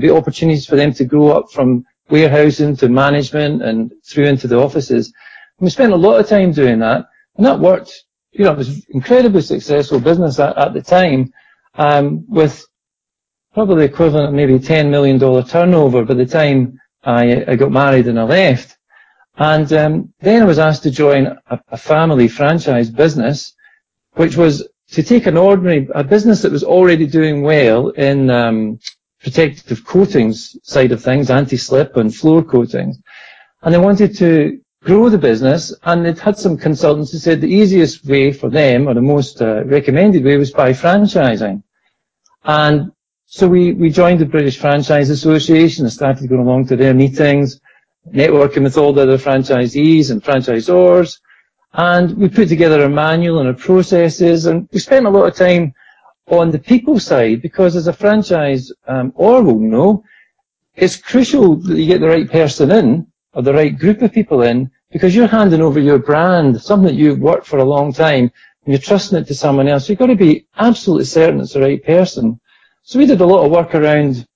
be 0.01 0.11
opportunities 0.11 0.65
for 0.65 0.75
them 0.75 0.93
to 0.93 1.05
grow 1.05 1.29
up 1.29 1.49
from 1.51 1.85
warehousing 2.09 2.75
to 2.75 2.89
management 2.89 3.61
and 3.61 3.93
through 4.05 4.25
into 4.25 4.47
the 4.47 4.57
offices. 4.57 5.07
And 5.57 5.65
we 5.65 5.69
spent 5.69 5.93
a 5.93 5.97
lot 5.97 6.19
of 6.19 6.27
time 6.27 6.51
doing 6.51 6.79
that, 6.79 7.07
and 7.37 7.45
that 7.45 7.59
worked. 7.59 8.03
You 8.31 8.45
know, 8.45 8.51
it 8.51 8.57
was 8.57 8.85
incredibly 8.89 9.41
successful 9.41 9.99
business 9.99 10.39
at, 10.39 10.73
the 10.73 10.81
time, 10.81 11.31
um, 11.75 12.25
with 12.27 12.65
probably 13.53 13.87
the 13.87 13.93
equivalent 13.93 14.27
of 14.27 14.33
maybe 14.33 14.59
$10 14.59 14.89
million 14.89 15.19
turnover 15.45 16.03
by 16.03 16.13
the 16.13 16.25
time 16.25 16.79
I, 17.03 17.55
got 17.55 17.71
married 17.71 18.07
and 18.07 18.19
I 18.19 18.23
left. 18.23 18.77
And 19.37 19.71
um, 19.73 20.13
then 20.19 20.41
I 20.41 20.45
was 20.45 20.59
asked 20.59 20.83
to 20.83 20.91
join 20.91 21.27
a, 21.27 21.59
a, 21.69 21.77
family 21.77 22.27
franchise 22.27 22.89
business, 22.89 23.53
which 24.13 24.37
was 24.37 24.67
to 24.91 25.03
take 25.03 25.25
an 25.25 25.37
ordinary, 25.37 25.87
a 25.93 26.03
business 26.03 26.41
that 26.41 26.51
was 26.51 26.63
already 26.63 27.05
doing 27.05 27.41
well 27.41 27.89
in 27.89 28.29
um, 28.29 28.79
protective 29.21 29.85
coatings 29.85 30.57
side 30.63 30.91
of 30.91 31.03
things, 31.03 31.29
anti-slip 31.29 31.97
and 31.97 32.15
floor 32.15 32.43
coatings. 32.43 32.97
And 33.61 33.73
they 33.73 33.79
wanted 33.79 34.15
to 34.17 34.61
grow 34.85 35.09
the 35.09 35.17
business 35.17 35.73
and 35.83 36.05
they'd 36.05 36.19
had 36.19 36.37
some 36.37 36.55
consultants 36.55 37.11
who 37.11 37.17
said 37.17 37.41
the 37.41 37.47
easiest 37.47 38.05
way 38.05 38.31
for 38.31 38.49
them 38.49 38.87
or 38.87 38.93
the 38.93 39.01
most 39.01 39.41
uh, 39.41 39.65
recommended 39.65 40.23
way 40.23 40.37
was 40.37 40.51
by 40.51 40.71
franchising. 40.71 41.63
And 42.43 42.91
so 43.25 43.47
we, 43.47 43.73
we 43.73 43.89
joined 43.89 44.19
the 44.21 44.27
British 44.27 44.59
Franchise 44.59 45.09
Association 45.09 45.85
and 45.85 45.91
started 45.91 46.29
going 46.29 46.41
along 46.41 46.67
to 46.67 46.75
their 46.75 46.93
meetings, 46.93 47.59
networking 48.13 48.61
with 48.61 48.77
all 48.77 48.93
the 48.93 49.01
other 49.01 49.17
franchisees 49.17 50.11
and 50.11 50.23
franchisors. 50.23 51.19
And 51.73 52.15
we 52.15 52.29
put 52.29 52.47
together 52.47 52.83
a 52.83 52.89
manual 52.89 53.39
and 53.39 53.47
our 53.47 53.55
processes 53.55 54.45
and 54.45 54.69
we 54.71 54.77
spent 54.77 55.07
a 55.07 55.09
lot 55.09 55.27
of 55.27 55.35
time 55.35 55.73
on 56.27 56.51
the 56.51 56.59
people 56.59 56.99
side 56.99 57.41
because 57.41 57.75
as 57.75 57.87
a 57.87 57.93
franchise 57.93 58.71
um, 58.87 59.11
or 59.15 59.41
will 59.41 59.59
know, 59.59 60.03
it's 60.75 60.95
crucial 60.95 61.55
that 61.55 61.75
you 61.75 61.87
get 61.87 62.01
the 62.01 62.07
right 62.07 62.29
person 62.29 62.69
in, 62.69 63.07
or 63.33 63.41
the 63.41 63.53
right 63.53 63.77
group 63.77 64.01
of 64.03 64.13
people 64.13 64.43
in 64.43 64.69
because 64.91 65.15
you're 65.15 65.27
handing 65.27 65.61
over 65.61 65.79
your 65.79 65.99
brand, 65.99 66.61
something 66.61 66.87
that 66.87 66.95
you've 66.95 67.19
worked 67.19 67.47
for 67.47 67.59
a 67.59 67.63
long 67.63 67.91
time, 67.93 68.23
and 68.23 68.73
you're 68.73 68.79
trusting 68.79 69.17
it 69.17 69.27
to 69.27 69.35
someone 69.35 69.67
else. 69.67 69.87
You've 69.89 69.99
got 69.99 70.07
to 70.07 70.15
be 70.15 70.47
absolutely 70.57 71.05
certain 71.05 71.39
it's 71.39 71.53
the 71.53 71.61
right 71.61 71.83
person. 71.83 72.39
So 72.83 72.99
we 72.99 73.05
did 73.05 73.21
a 73.21 73.25
lot 73.25 73.45
of 73.45 73.51
work 73.51 73.75
around 73.75 74.27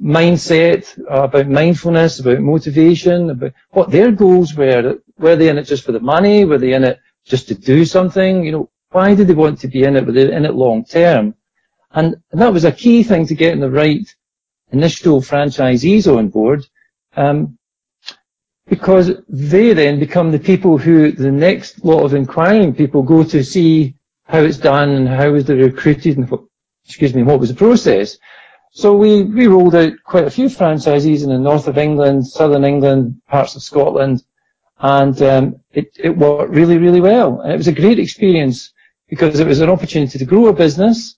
mindset, 0.00 0.98
uh, 1.10 1.24
about 1.24 1.48
mindfulness, 1.48 2.20
about 2.20 2.40
motivation, 2.40 3.30
about 3.30 3.52
what 3.70 3.90
their 3.90 4.12
goals 4.12 4.54
were. 4.54 4.98
Were 5.18 5.36
they 5.36 5.48
in 5.48 5.58
it 5.58 5.64
just 5.64 5.84
for 5.84 5.92
the 5.92 6.00
money? 6.00 6.44
Were 6.44 6.58
they 6.58 6.74
in 6.74 6.84
it 6.84 7.00
just 7.24 7.48
to 7.48 7.54
do 7.54 7.84
something? 7.84 8.44
You 8.44 8.52
know, 8.52 8.70
why 8.90 9.14
did 9.14 9.28
they 9.28 9.34
want 9.34 9.60
to 9.60 9.68
be 9.68 9.84
in 9.84 9.96
it? 9.96 10.06
Were 10.06 10.12
they 10.12 10.32
in 10.32 10.44
it 10.44 10.54
long 10.54 10.84
term? 10.84 11.34
And, 11.92 12.16
and 12.30 12.40
that 12.40 12.52
was 12.52 12.64
a 12.64 12.72
key 12.72 13.02
thing 13.02 13.26
to 13.26 13.34
getting 13.34 13.60
the 13.60 13.70
right 13.70 14.06
initial 14.72 15.20
franchisees 15.20 16.06
on 16.06 16.28
board, 16.28 16.66
um, 17.16 17.58
because 18.68 19.12
they 19.28 19.72
then 19.72 20.00
become 20.00 20.32
the 20.32 20.38
people 20.38 20.76
who 20.76 21.12
the 21.12 21.30
next 21.30 21.84
lot 21.84 22.02
of 22.04 22.14
inquiring 22.14 22.74
people 22.74 23.02
go 23.02 23.22
to 23.22 23.44
see 23.44 23.94
how 24.24 24.40
it's 24.40 24.58
done 24.58 24.90
and 24.90 25.08
how 25.08 25.30
was 25.30 25.44
they 25.44 25.54
recruited 25.54 26.16
and 26.16 26.28
what, 26.30 26.42
excuse 26.84 27.14
me, 27.14 27.22
what 27.22 27.38
was 27.38 27.48
the 27.48 27.54
process. 27.54 28.18
So 28.72 28.94
we, 28.94 29.22
we 29.22 29.46
rolled 29.46 29.74
out 29.74 29.92
quite 30.04 30.26
a 30.26 30.30
few 30.30 30.48
franchises 30.48 31.22
in 31.22 31.30
the 31.30 31.38
north 31.38 31.68
of 31.68 31.78
England, 31.78 32.26
southern 32.26 32.64
England, 32.64 33.20
parts 33.28 33.54
of 33.54 33.62
Scotland, 33.62 34.24
and 34.80 35.20
um, 35.22 35.60
it, 35.72 35.96
it 35.98 36.16
worked 36.16 36.52
really, 36.52 36.76
really 36.76 37.00
well. 37.00 37.40
And 37.40 37.52
it 37.52 37.56
was 37.56 37.68
a 37.68 37.72
great 37.72 37.98
experience 37.98 38.72
because 39.08 39.38
it 39.38 39.46
was 39.46 39.60
an 39.60 39.70
opportunity 39.70 40.18
to 40.18 40.24
grow 40.24 40.48
a 40.48 40.52
business, 40.52 41.16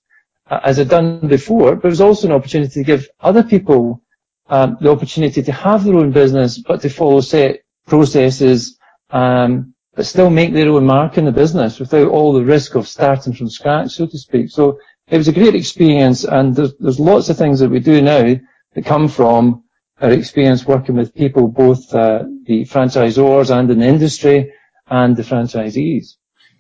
uh, 0.51 0.61
as 0.63 0.79
I'd 0.79 0.91
done 0.91 1.27
before, 1.27 1.75
but 1.77 1.89
it 1.89 1.91
was 1.91 2.01
also 2.01 2.29
an 2.29 2.35
opportunity 2.35 2.75
to 2.75 2.85
give 2.85 3.09
other 3.21 3.43
people 3.43 4.03
um, 4.49 4.77
the 4.81 4.91
opportunity 4.91 5.43
to 5.43 5.53
have 5.53 5.85
their 5.85 5.97
own 5.97 6.11
business, 6.11 6.59
but 6.59 6.81
to 6.83 6.91
follow 6.91 7.21
set 7.21 7.61
processes, 7.87 8.79
um, 9.11 9.75
but 9.95 10.07
still 10.07 10.31
make 10.31 10.53
their 10.53 10.69
own 10.69 10.87
mark 10.87 11.19
in 11.19 11.25
the 11.25 11.33
business 11.33 11.81
without 11.81 12.09
all 12.09 12.33
the 12.33 12.45
risk 12.45 12.75
of 12.75 12.87
starting 12.87 13.33
from 13.33 13.51
scratch, 13.51 13.93
so 13.93 14.07
to 14.07 14.19
speak. 14.19 14.51
So 14.51 14.79
it 15.09 15.17
was 15.17 15.29
a 15.29 15.33
great 15.33 15.55
experience, 15.55 16.25
and 16.25 16.55
there's, 16.55 16.75
there's 16.79 17.01
lots 17.01 17.29
of 17.29 17.37
things 17.37 17.61
that 17.61 17.71
we 17.71 17.81
do 17.81 18.01
now 18.01 18.37
that 18.75 18.85
come 18.85 19.09
from 19.09 19.65
our 20.01 20.11
experience 20.11 20.67
working 20.67 20.97
with 20.97 21.15
people, 21.15 21.49
both 21.49 21.93
uh, 21.93 22.25
the 22.45 22.65
franchisors 22.65 23.51
and 23.51 23.71
in 23.71 23.81
the 23.81 23.87
industry, 23.87 24.53
and 24.91 25.17
the 25.17 25.23
franchisees. 25.23 26.15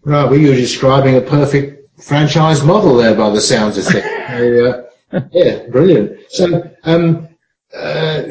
Right, 0.04 0.24
well, 0.24 0.38
you 0.38 0.48
were 0.48 0.54
describing 0.54 1.16
a 1.16 1.20
perfect 1.20 2.02
franchise 2.02 2.62
model 2.62 2.96
there 2.96 3.14
by 3.14 3.30
the 3.30 3.40
sounds 3.40 3.78
of 3.78 3.84
things. 3.84 4.04
uh, 5.12 5.20
yeah, 5.32 5.66
brilliant. 5.68 6.18
So, 6.30 6.70
um, 6.84 7.28
uh, 7.74 8.22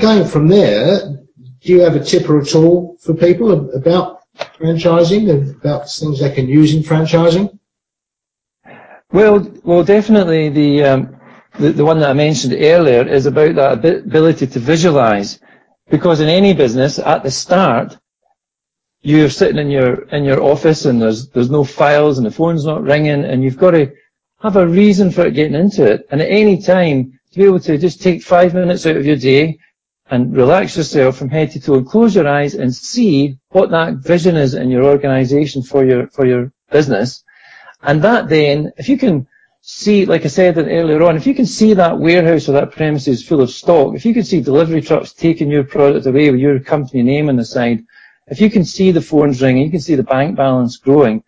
going 0.00 0.26
from 0.26 0.48
there, 0.48 1.18
do 1.60 1.72
you 1.72 1.80
have 1.80 1.96
a 1.96 2.04
tip 2.04 2.28
or 2.28 2.38
a 2.38 2.44
tool 2.44 2.96
for 3.00 3.14
people 3.14 3.74
about 3.74 4.22
franchising, 4.58 5.56
about 5.56 5.90
things 5.90 6.20
they 6.20 6.30
can 6.30 6.48
use 6.48 6.74
in 6.74 6.82
franchising? 6.82 7.58
Well, 9.12 9.50
well, 9.64 9.84
definitely 9.84 10.48
the, 10.48 10.84
um, 10.84 11.20
the, 11.58 11.72
the 11.72 11.84
one 11.84 11.98
that 12.00 12.10
I 12.10 12.12
mentioned 12.12 12.54
earlier 12.54 13.06
is 13.06 13.26
about 13.26 13.54
that 13.54 13.84
ability 14.04 14.46
to 14.48 14.58
visualize, 14.58 15.40
because 15.90 16.20
in 16.20 16.28
any 16.28 16.52
business 16.52 16.98
at 16.98 17.22
the 17.22 17.30
start, 17.30 17.96
you're 19.02 19.30
sitting 19.30 19.58
in 19.58 19.70
your 19.70 20.02
in 20.08 20.24
your 20.24 20.42
office 20.42 20.84
and 20.84 21.00
there's 21.00 21.28
there's 21.28 21.50
no 21.50 21.62
files 21.62 22.18
and 22.18 22.26
the 22.26 22.30
phone's 22.30 22.64
not 22.64 22.82
ringing 22.82 23.24
and 23.24 23.44
you've 23.44 23.56
got 23.56 23.70
to 23.70 23.92
have 24.42 24.56
a 24.56 24.66
reason 24.66 25.12
for 25.12 25.30
getting 25.30 25.54
into 25.54 25.84
it. 25.84 26.06
And 26.10 26.20
at 26.20 26.28
any 26.28 26.60
time, 26.60 27.15
to 27.36 27.42
be 27.42 27.46
able 27.46 27.60
to 27.60 27.76
just 27.76 28.00
take 28.00 28.22
five 28.22 28.54
minutes 28.54 28.86
out 28.86 28.96
of 28.96 29.04
your 29.04 29.16
day 29.16 29.58
and 30.10 30.34
relax 30.34 30.76
yourself 30.76 31.18
from 31.18 31.28
head 31.28 31.50
to 31.50 31.60
toe 31.60 31.74
and 31.74 31.86
close 31.86 32.14
your 32.14 32.26
eyes 32.26 32.54
and 32.54 32.74
see 32.74 33.36
what 33.50 33.70
that 33.70 33.94
vision 33.96 34.36
is 34.36 34.54
in 34.54 34.70
your 34.70 34.84
organization 34.84 35.62
for 35.62 35.84
your 35.84 36.06
for 36.08 36.24
your 36.24 36.50
business 36.70 37.22
and 37.82 38.02
that 38.02 38.28
then, 38.28 38.72
if 38.78 38.88
you 38.88 38.96
can 38.98 39.28
see, 39.60 40.06
like 40.06 40.24
I 40.24 40.28
said 40.28 40.56
earlier 40.58 41.02
on, 41.02 41.16
if 41.16 41.26
you 41.26 41.34
can 41.34 41.46
see 41.46 41.74
that 41.74 41.98
warehouse 41.98 42.48
or 42.48 42.52
that 42.52 42.72
premises 42.72 43.26
full 43.26 43.42
of 43.42 43.50
stock, 43.50 43.94
if 43.94 44.04
you 44.04 44.14
can 44.14 44.24
see 44.24 44.40
delivery 44.40 44.80
trucks 44.80 45.12
taking 45.12 45.50
your 45.50 45.64
product 45.64 46.06
away 46.06 46.30
with 46.30 46.40
your 46.40 46.58
company 46.58 47.02
name 47.02 47.28
on 47.28 47.36
the 47.36 47.44
side, 47.44 47.84
if 48.28 48.40
you 48.40 48.50
can 48.50 48.64
see 48.64 48.90
the 48.90 49.02
phones 49.02 49.42
ringing, 49.42 49.64
you 49.64 49.70
can 49.70 49.80
see 49.80 49.94
the 49.94 50.02
bank 50.02 50.36
balance 50.36 50.78
growing, 50.78 51.22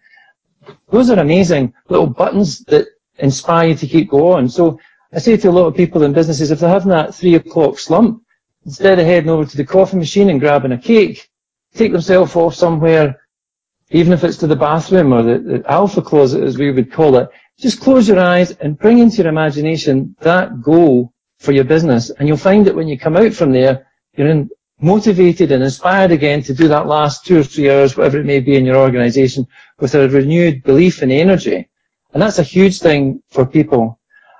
those 0.90 1.10
are 1.10 1.18
amazing 1.18 1.74
little 1.88 2.06
buttons 2.06 2.60
that 2.64 2.88
inspire 3.18 3.68
you 3.68 3.74
to 3.74 3.86
keep 3.86 4.10
going. 4.10 4.48
So 4.48 4.80
I 5.12 5.18
say 5.18 5.36
to 5.36 5.48
a 5.48 5.50
lot 5.50 5.66
of 5.66 5.76
people 5.76 6.02
in 6.02 6.12
businesses, 6.12 6.50
if 6.50 6.60
they're 6.60 6.68
having 6.68 6.90
that 6.90 7.14
three 7.14 7.34
o'clock 7.34 7.78
slump, 7.78 8.22
instead 8.64 8.98
of 8.98 9.06
heading 9.06 9.30
over 9.30 9.44
to 9.44 9.56
the 9.56 9.64
coffee 9.64 9.96
machine 9.96 10.28
and 10.28 10.40
grabbing 10.40 10.72
a 10.72 10.78
cake, 10.78 11.28
take 11.74 11.92
themselves 11.92 12.36
off 12.36 12.54
somewhere 12.54 13.18
even 13.90 14.12
if 14.12 14.22
it's 14.22 14.36
to 14.38 14.46
the 14.46 14.56
bathroom 14.56 15.12
or 15.12 15.22
the, 15.22 15.38
the 15.38 15.70
alpha 15.70 16.02
closet, 16.02 16.42
as 16.42 16.58
we 16.58 16.70
would 16.70 16.92
call 16.92 17.16
it, 17.16 17.28
just 17.58 17.80
close 17.80 18.06
your 18.06 18.18
eyes 18.18 18.50
and 18.52 18.78
bring 18.78 18.98
into 18.98 19.18
your 19.18 19.28
imagination 19.28 20.14
that 20.20 20.60
goal 20.60 21.12
for 21.38 21.52
your 21.52 21.64
business. 21.64 22.10
And 22.10 22.28
you'll 22.28 22.36
find 22.36 22.66
that 22.66 22.74
when 22.74 22.88
you 22.88 22.98
come 22.98 23.16
out 23.16 23.32
from 23.32 23.52
there, 23.52 23.86
you're 24.14 24.28
in, 24.28 24.50
motivated 24.80 25.50
and 25.50 25.62
inspired 25.62 26.12
again 26.12 26.42
to 26.42 26.54
do 26.54 26.68
that 26.68 26.86
last 26.86 27.24
two 27.24 27.40
or 27.40 27.42
three 27.42 27.70
hours, 27.70 27.96
whatever 27.96 28.18
it 28.18 28.26
may 28.26 28.40
be 28.40 28.56
in 28.56 28.64
your 28.64 28.76
organization, 28.76 29.46
with 29.80 29.94
a 29.94 30.08
renewed 30.08 30.62
belief 30.62 31.02
and 31.02 31.10
energy. 31.10 31.68
And 32.12 32.22
that's 32.22 32.38
a 32.38 32.44
huge 32.44 32.78
thing 32.80 33.22
for 33.30 33.44
people. 33.44 33.98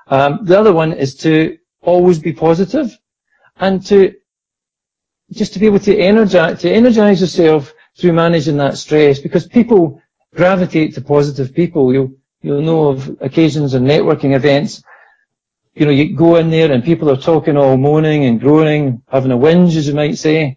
Um, 0.08 0.40
the 0.42 0.58
other 0.58 0.72
one 0.72 0.92
is 0.92 1.14
to 1.16 1.58
always 1.82 2.18
be 2.18 2.32
positive 2.32 2.96
and 3.58 3.84
to 3.86 4.14
just 5.32 5.52
to 5.52 5.58
be 5.58 5.66
able 5.66 5.80
to 5.80 5.96
energize, 5.96 6.60
to 6.60 6.70
energize 6.70 7.20
yourself 7.20 7.74
through 7.98 8.12
managing 8.14 8.56
that 8.56 8.78
stress 8.78 9.18
because 9.18 9.46
people 9.46 10.00
gravitate 10.34 10.94
to 10.94 11.02
positive 11.02 11.54
people. 11.54 11.92
You'll, 11.92 12.12
you'll 12.40 12.62
know 12.62 12.88
of 12.88 13.18
occasions 13.20 13.74
and 13.74 13.86
networking 13.86 14.34
events, 14.34 14.82
you 15.74 15.86
know, 15.86 15.92
you 15.92 16.16
go 16.16 16.36
in 16.36 16.50
there 16.50 16.72
and 16.72 16.82
people 16.82 17.10
are 17.10 17.16
talking 17.16 17.56
all 17.56 17.76
moaning 17.76 18.24
and 18.24 18.40
groaning, 18.40 19.02
having 19.08 19.30
a 19.30 19.36
whinge, 19.36 19.76
as 19.76 19.86
you 19.86 19.94
might 19.94 20.18
say, 20.18 20.56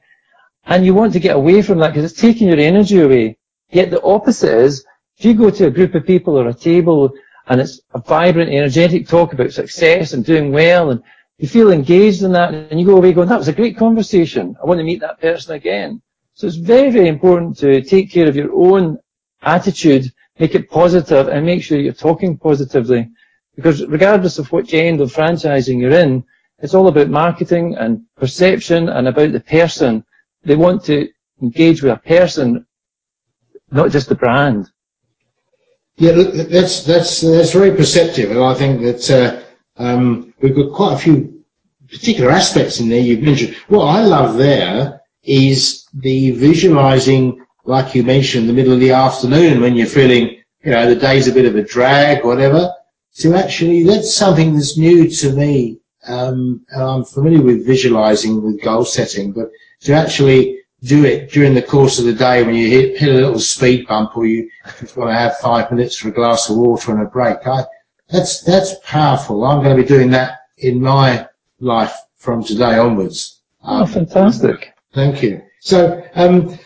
and 0.65 0.85
you 0.85 0.93
want 0.93 1.13
to 1.13 1.19
get 1.19 1.35
away 1.35 1.61
from 1.61 1.79
that 1.79 1.89
because 1.89 2.09
it's 2.09 2.19
taking 2.19 2.47
your 2.47 2.59
energy 2.59 2.99
away. 3.01 3.37
Yet 3.69 3.91
the 3.91 4.01
opposite 4.01 4.57
is, 4.57 4.85
if 5.17 5.25
you 5.25 5.33
go 5.33 5.51
to 5.51 5.67
a 5.67 5.71
group 5.71 5.93
of 5.95 6.05
people 6.05 6.37
or 6.39 6.47
a 6.47 6.53
table 6.53 7.13
and 7.47 7.61
it's 7.61 7.81
a 7.93 7.99
vibrant, 7.99 8.51
energetic 8.51 9.07
talk 9.07 9.33
about 9.33 9.51
success 9.51 10.13
and 10.13 10.23
doing 10.25 10.51
well 10.51 10.91
and 10.91 11.03
you 11.37 11.47
feel 11.47 11.71
engaged 11.71 12.21
in 12.21 12.31
that 12.33 12.53
and 12.53 12.79
you 12.79 12.85
go 12.85 12.97
away 12.97 13.13
going, 13.13 13.27
that 13.27 13.39
was 13.39 13.47
a 13.47 13.53
great 13.53 13.75
conversation. 13.75 14.55
I 14.61 14.67
want 14.67 14.77
to 14.77 14.83
meet 14.83 15.01
that 15.01 15.19
person 15.19 15.55
again. 15.55 16.01
So 16.35 16.45
it's 16.45 16.55
very, 16.55 16.91
very 16.91 17.07
important 17.07 17.57
to 17.57 17.81
take 17.81 18.11
care 18.11 18.27
of 18.27 18.35
your 18.35 18.53
own 18.53 18.99
attitude, 19.41 20.11
make 20.39 20.53
it 20.53 20.69
positive, 20.69 21.27
and 21.27 21.45
make 21.45 21.63
sure 21.63 21.79
you're 21.79 21.93
talking 21.93 22.37
positively. 22.37 23.09
Because 23.55 23.85
regardless 23.87 24.37
of 24.37 24.51
what 24.51 24.71
end 24.73 25.01
of 25.01 25.11
franchising 25.11 25.81
you're 25.81 25.91
in, 25.91 26.23
it's 26.59 26.75
all 26.75 26.87
about 26.87 27.09
marketing 27.09 27.75
and 27.75 28.03
perception 28.17 28.89
and 28.89 29.07
about 29.07 29.31
the 29.31 29.39
person. 29.39 30.05
They 30.43 30.55
want 30.55 30.83
to 30.85 31.09
engage 31.41 31.81
with 31.81 31.93
a 31.93 31.97
person, 31.97 32.67
not 33.71 33.89
just 33.89 34.09
the 34.09 34.15
brand. 34.15 34.69
Yeah, 35.97 36.11
look, 36.13 36.33
that's 36.49 36.83
that's 36.83 37.21
that's 37.21 37.51
very 37.53 37.75
perceptive, 37.75 38.31
and 38.31 38.39
I 38.39 38.53
think 38.53 38.81
that 38.81 39.11
uh, 39.11 39.41
um, 39.77 40.33
we've 40.41 40.55
got 40.55 40.73
quite 40.73 40.93
a 40.93 40.97
few 40.97 41.43
particular 41.89 42.31
aspects 42.31 42.79
in 42.79 42.89
there 42.89 42.99
you've 42.99 43.21
mentioned. 43.21 43.55
What 43.67 43.85
I 43.85 44.01
love 44.03 44.37
there 44.37 45.01
is 45.23 45.85
the 45.93 46.31
visualizing, 46.31 47.45
like 47.65 47.93
you 47.93 48.03
mentioned, 48.03 48.47
the 48.47 48.53
middle 48.53 48.73
of 48.73 48.79
the 48.79 48.91
afternoon 48.91 49.61
when 49.61 49.75
you're 49.75 49.87
feeling, 49.87 50.41
you 50.63 50.71
know, 50.71 50.87
the 50.87 50.95
day's 50.95 51.27
a 51.27 51.33
bit 51.33 51.45
of 51.45 51.55
a 51.55 51.63
drag, 51.63 52.23
whatever. 52.23 52.73
So 53.11 53.35
actually, 53.35 53.83
that's 53.83 54.13
something 54.13 54.55
that's 54.55 54.77
new 54.77 55.09
to 55.09 55.33
me. 55.33 55.79
Um, 56.07 56.65
I'm 56.75 57.03
familiar 57.03 57.41
with 57.41 57.65
visualizing 57.67 58.41
with 58.41 58.63
goal 58.63 58.85
setting, 58.85 59.33
but 59.33 59.51
to 59.81 59.93
actually 59.93 60.60
do 60.83 61.05
it 61.05 61.31
during 61.31 61.53
the 61.53 61.61
course 61.61 61.99
of 61.99 62.05
the 62.05 62.13
day 62.13 62.43
when 62.43 62.55
you 62.55 62.67
hit, 62.67 62.97
hit 62.97 63.09
a 63.09 63.13
little 63.13 63.39
speed 63.39 63.87
bump 63.87 64.17
or 64.17 64.25
you 64.25 64.49
just 64.79 64.97
want 64.97 65.09
to 65.09 65.13
have 65.13 65.37
five 65.37 65.69
minutes 65.71 65.95
for 65.95 66.09
a 66.09 66.11
glass 66.11 66.49
of 66.49 66.57
water 66.57 66.91
and 66.91 67.01
a 67.01 67.05
break, 67.05 67.45
I, 67.45 67.63
that's, 68.09 68.41
that's 68.41 68.75
powerful. 68.83 69.45
I'm 69.45 69.63
going 69.63 69.75
to 69.75 69.81
be 69.81 69.87
doing 69.87 70.09
that 70.11 70.39
in 70.57 70.81
my 70.81 71.27
life 71.59 71.95
from 72.15 72.43
today 72.43 72.77
onwards. 72.77 73.41
Oh, 73.63 73.83
um, 73.83 73.87
fantastic. 73.87 74.73
Thank 74.93 75.21
you. 75.21 75.41
So 75.59 76.03
um, 76.15 76.57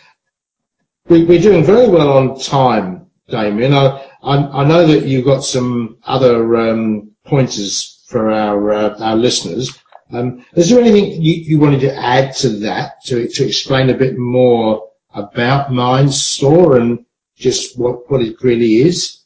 we, 1.08 1.22
are 1.36 1.42
doing 1.42 1.64
very 1.64 1.88
well 1.88 2.16
on 2.16 2.38
time, 2.40 3.06
Damien. 3.28 3.74
I, 3.74 4.02
I, 4.22 4.36
I, 4.36 4.64
know 4.64 4.86
that 4.86 5.04
you've 5.04 5.24
got 5.24 5.44
some 5.44 5.98
other 6.04 6.56
um, 6.56 7.10
pointers 7.24 8.02
for 8.08 8.30
our 8.30 8.72
uh, 8.72 8.98
our 8.98 9.16
listeners. 9.16 9.78
Um, 10.12 10.44
is 10.54 10.70
there 10.70 10.80
anything 10.80 11.20
you, 11.20 11.58
wanted 11.58 11.80
to 11.80 11.94
add 11.94 12.34
to 12.36 12.48
that 12.60 13.04
to, 13.06 13.22
explain 13.44 13.90
a 13.90 13.94
bit 13.94 14.16
more 14.16 14.88
about 15.14 15.70
MindStore 15.70 16.80
and 16.80 17.04
just 17.36 17.78
what, 17.78 18.10
what 18.10 18.22
it 18.22 18.40
really 18.42 18.76
is? 18.76 19.24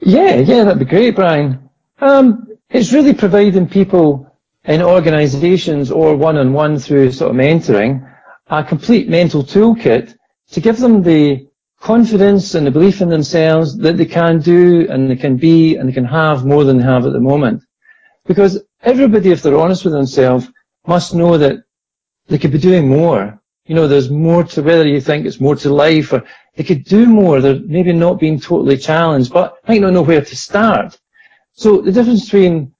Yeah, 0.00 0.36
yeah, 0.36 0.64
that'd 0.64 0.78
be 0.78 0.84
great, 0.84 1.14
Brian. 1.14 1.68
Um, 2.00 2.48
it's 2.70 2.92
really 2.92 3.12
providing 3.12 3.68
people 3.68 4.26
in 4.64 4.82
organizations 4.82 5.90
or 5.90 6.16
one-on-one 6.16 6.78
through 6.78 7.12
sort 7.12 7.30
of 7.30 7.36
mentoring, 7.36 8.10
a 8.48 8.64
complete 8.64 9.08
mental 9.08 9.42
toolkit 9.42 10.14
to 10.52 10.60
give 10.60 10.78
them 10.78 11.02
the 11.02 11.46
confidence 11.80 12.54
and 12.54 12.66
the 12.66 12.70
belief 12.70 13.00
in 13.00 13.08
themselves 13.08 13.76
that 13.78 13.96
they 13.96 14.06
can 14.06 14.40
do 14.40 14.86
and 14.90 15.10
they 15.10 15.16
can 15.16 15.36
be 15.36 15.76
and 15.76 15.88
they 15.88 15.92
can 15.92 16.04
have 16.04 16.44
more 16.44 16.64
than 16.64 16.78
they 16.78 16.84
have 16.84 17.06
at 17.06 17.12
the 17.12 17.20
moment. 17.20 17.62
Because 18.26 18.62
everybody, 18.82 19.30
if 19.30 19.42
they're 19.42 19.58
honest 19.58 19.84
with 19.84 19.92
themselves, 19.92 20.48
must 20.86 21.14
know 21.14 21.38
that 21.38 21.64
they 22.28 22.38
could 22.38 22.52
be 22.52 22.58
doing 22.58 22.88
more. 22.88 23.40
You 23.66 23.74
know, 23.74 23.86
there's 23.86 24.10
more 24.10 24.44
to 24.44 24.62
whether 24.62 24.86
you 24.86 25.00
think 25.00 25.26
it's 25.26 25.40
more 25.40 25.56
to 25.56 25.72
life 25.72 26.12
or 26.12 26.24
they 26.56 26.64
could 26.64 26.84
do 26.84 27.06
more. 27.06 27.40
They're 27.40 27.60
maybe 27.60 27.92
not 27.92 28.18
being 28.18 28.40
totally 28.40 28.78
challenged, 28.78 29.32
but 29.32 29.58
might 29.68 29.80
not 29.80 29.92
know 29.92 30.02
where 30.02 30.24
to 30.24 30.36
start. 30.36 30.98
So 31.52 31.82
the 31.82 31.92
difference 31.92 32.24
between 32.24 32.74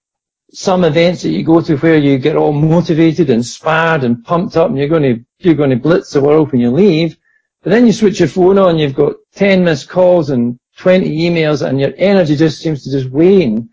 some 0.50 0.85
events 0.85 1.23
that 1.23 1.31
you 1.31 1.45
go 1.45 1.61
to 1.61 1.76
where 1.76 1.99
you 1.99 2.17
get 2.19 2.37
all 2.37 2.52
motivated, 2.52 3.28
and 3.28 3.38
inspired 3.38 4.05
and 4.05 4.25
pumped 4.25 4.57
up 4.57 4.71
and 4.71 4.78
you're 4.78 4.88
going 4.88 5.02
to, 5.02 5.25
you're 5.40 5.55
going 5.55 5.71
to 5.71 5.76
blitz 5.76 6.11
the 6.11 6.23
world 6.23 6.52
when 6.52 6.61
you 6.61 6.71
leave 6.71 7.19
but 7.62 7.71
then 7.71 7.87
you 7.87 7.93
switch 7.93 8.21
your 8.21 8.28
phone 8.28 8.59
on, 8.59 8.78
you've 8.78 8.95
got 8.95 9.17
10 9.35 9.64
missed 9.64 9.88
calls 9.88 10.31
and 10.31 10.59
20 10.76 11.19
emails 11.19 11.67
and 11.67 11.81
your 11.81 11.93
energy 11.97 12.37
just 12.37 12.61
seems 12.61 12.85
to 12.85 12.90
just 12.90 13.11
wane. 13.11 13.69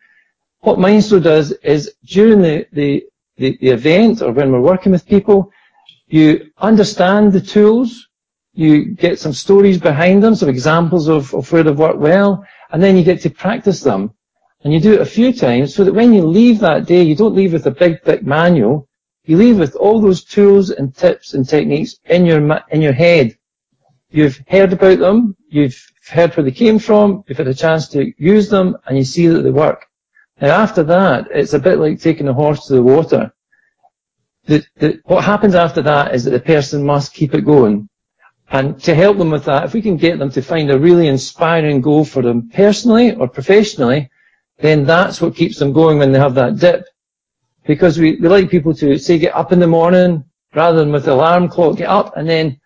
What 0.66 0.80
Mindstore 0.80 1.22
does 1.22 1.52
is 1.52 1.94
during 2.06 2.42
the, 2.42 2.66
the, 2.74 3.06
the, 3.38 3.56
the 3.62 3.70
event 3.70 4.24
or 4.24 4.32
when 4.32 4.52
we're 4.52 4.60
working 4.60 4.92
with 4.92 5.06
people, 5.06 5.52
you 6.08 6.52
understand 6.58 7.34
the 7.34 7.40
tools, 7.40 8.08
you 8.54 8.96
get 8.96 9.20
some 9.20 9.34
stories 9.34 9.78
behind 9.78 10.24
them, 10.24 10.34
some 10.34 10.50
examples 10.50 11.08
of, 11.08 11.34
of 11.36 11.52
where 11.52 11.62
they've 11.62 11.78
worked 11.78 12.00
well, 12.00 12.44
and 12.72 12.82
then 12.82 12.98
you 12.98 13.04
get 13.04 13.22
to 13.22 13.30
practice 13.30 13.82
them. 13.82 14.12
And 14.64 14.74
you 14.74 14.80
do 14.80 14.94
it 14.94 15.02
a 15.02 15.06
few 15.06 15.32
times 15.34 15.76
so 15.76 15.84
that 15.84 15.94
when 15.94 16.14
you 16.14 16.26
leave 16.26 16.60
that 16.62 16.88
day, 16.88 17.04
you 17.04 17.16
don't 17.16 17.36
leave 17.36 17.54
with 17.54 17.68
a 17.68 17.72
big, 17.72 18.02
thick 18.02 18.24
manual. 18.24 18.90
You 19.26 19.38
leave 19.38 19.60
with 19.60 19.76
all 19.76 20.02
those 20.02 20.24
tools 20.24 20.72
and 20.72 20.96
tips 20.96 21.36
and 21.36 21.48
techniques 21.48 21.98
in 22.06 22.26
your, 22.26 22.42
in 22.72 22.82
your 22.82 22.94
head 22.94 23.38
You've 24.16 24.42
heard 24.48 24.72
about 24.72 25.00
them, 25.00 25.36
you've 25.50 25.78
heard 26.08 26.36
where 26.36 26.44
they 26.46 26.52
came 26.52 26.80
from, 26.80 27.24
you've 27.28 27.38
had 27.38 27.50
a 27.50 27.54
chance 27.54 27.90
to 27.90 28.14
use 28.18 28.50
them, 28.50 28.78
and 28.86 28.98
you 28.98 29.04
see 29.04 29.28
that 29.28 29.42
they 29.42 29.52
work. 29.52 29.88
Now 30.42 30.62
after 30.62 30.84
that, 30.84 31.28
it's 31.32 31.54
a 31.54 31.60
bit 31.60 31.80
like 31.80 32.00
taking 32.00 32.28
a 32.28 32.34
horse 32.34 32.68
to 32.68 32.74
the 32.74 32.84
water. 32.84 33.34
The, 34.48 34.66
the, 34.78 35.02
what 35.06 35.24
happens 35.24 35.56
after 35.56 35.82
that 35.84 36.14
is 36.14 36.26
that 36.26 36.32
the 36.32 36.40
person 36.40 36.86
must 36.86 37.14
keep 37.14 37.34
it 37.34 37.42
going. 37.42 37.90
And 38.50 38.82
to 38.84 38.94
help 38.94 39.18
them 39.18 39.32
with 39.32 39.46
that, 39.46 39.66
if 39.66 39.74
we 39.74 39.82
can 39.82 39.98
get 39.98 40.20
them 40.20 40.30
to 40.32 40.42
find 40.42 40.70
a 40.70 40.78
really 40.78 41.08
inspiring 41.08 41.82
goal 41.82 42.06
for 42.06 42.22
them 42.22 42.50
personally 42.50 43.16
or 43.16 43.28
professionally, 43.28 44.10
then 44.60 44.86
that's 44.86 45.20
what 45.20 45.36
keeps 45.36 45.58
them 45.58 45.74
going 45.74 45.98
when 45.98 46.12
they 46.12 46.20
have 46.20 46.36
that 46.36 46.58
dip. 46.58 46.86
Because 47.66 47.98
we, 47.98 48.18
we 48.18 48.28
like 48.28 48.50
people 48.50 48.74
to 48.76 48.98
say 49.00 49.18
get 49.18 49.36
up 49.36 49.52
in 49.52 49.60
the 49.60 49.68
morning 49.68 50.24
rather 50.54 50.78
than 50.78 50.92
with 50.92 51.06
the 51.06 51.14
alarm 51.14 51.50
clock, 51.50 51.78
get 51.78 51.90
up 51.90 52.16
and 52.16 52.30
then 52.30 52.60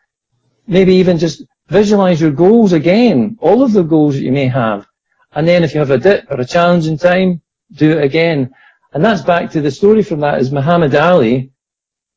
maybe 0.68 0.94
even 0.96 1.18
just 1.18 1.44
visualize 1.70 2.20
your 2.20 2.32
goals 2.32 2.74
again, 2.74 3.38
all 3.40 3.64
of 3.64 3.72
the 3.72 3.84
goals 3.84 4.16
that 4.16 4.24
you 4.24 4.32
may 4.32 4.48
have. 4.48 4.86
And 5.32 5.48
then 5.48 5.64
if 5.64 5.74
you 5.74 5.80
have 5.80 5.92
a 5.92 5.98
dip 5.98 6.30
or 6.30 6.42
a 6.42 6.46
challenging 6.46 6.98
time, 6.98 7.42
do 7.72 7.98
it 7.98 8.04
again. 8.04 8.52
And 8.94 9.04
that's 9.04 9.22
back 9.22 9.52
to 9.52 9.62
the 9.62 9.72
story 9.72 10.04
from 10.04 10.20
that 10.22 10.40
is 10.40 10.52
Muhammad 10.52 10.96
Ali 10.96 11.52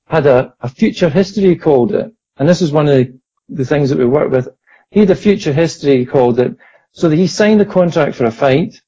had 0.07 0.27
a, 0.27 0.55
a 0.61 0.69
future 0.69 1.09
history 1.09 1.57
called 1.57 1.95
it. 1.95 2.13
And 2.37 2.49
this 2.49 2.63
is 2.63 2.73
one 2.73 2.89
of 2.89 2.95
the, 2.95 3.19
the 3.49 3.65
things 3.65 3.91
that 3.91 3.99
we 3.99 4.07
work 4.07 4.31
with. 4.31 4.49
He 4.91 5.01
had 5.01 5.11
a 5.11 5.15
future 5.15 5.53
history 5.53 6.05
called 6.05 6.39
it. 6.39 6.57
So 6.93 7.09
that 7.09 7.17
he 7.17 7.27
signed 7.27 7.61
a 7.61 7.65
contract 7.65 8.15
for 8.17 8.27
a 8.27 8.31
fight 8.31 8.81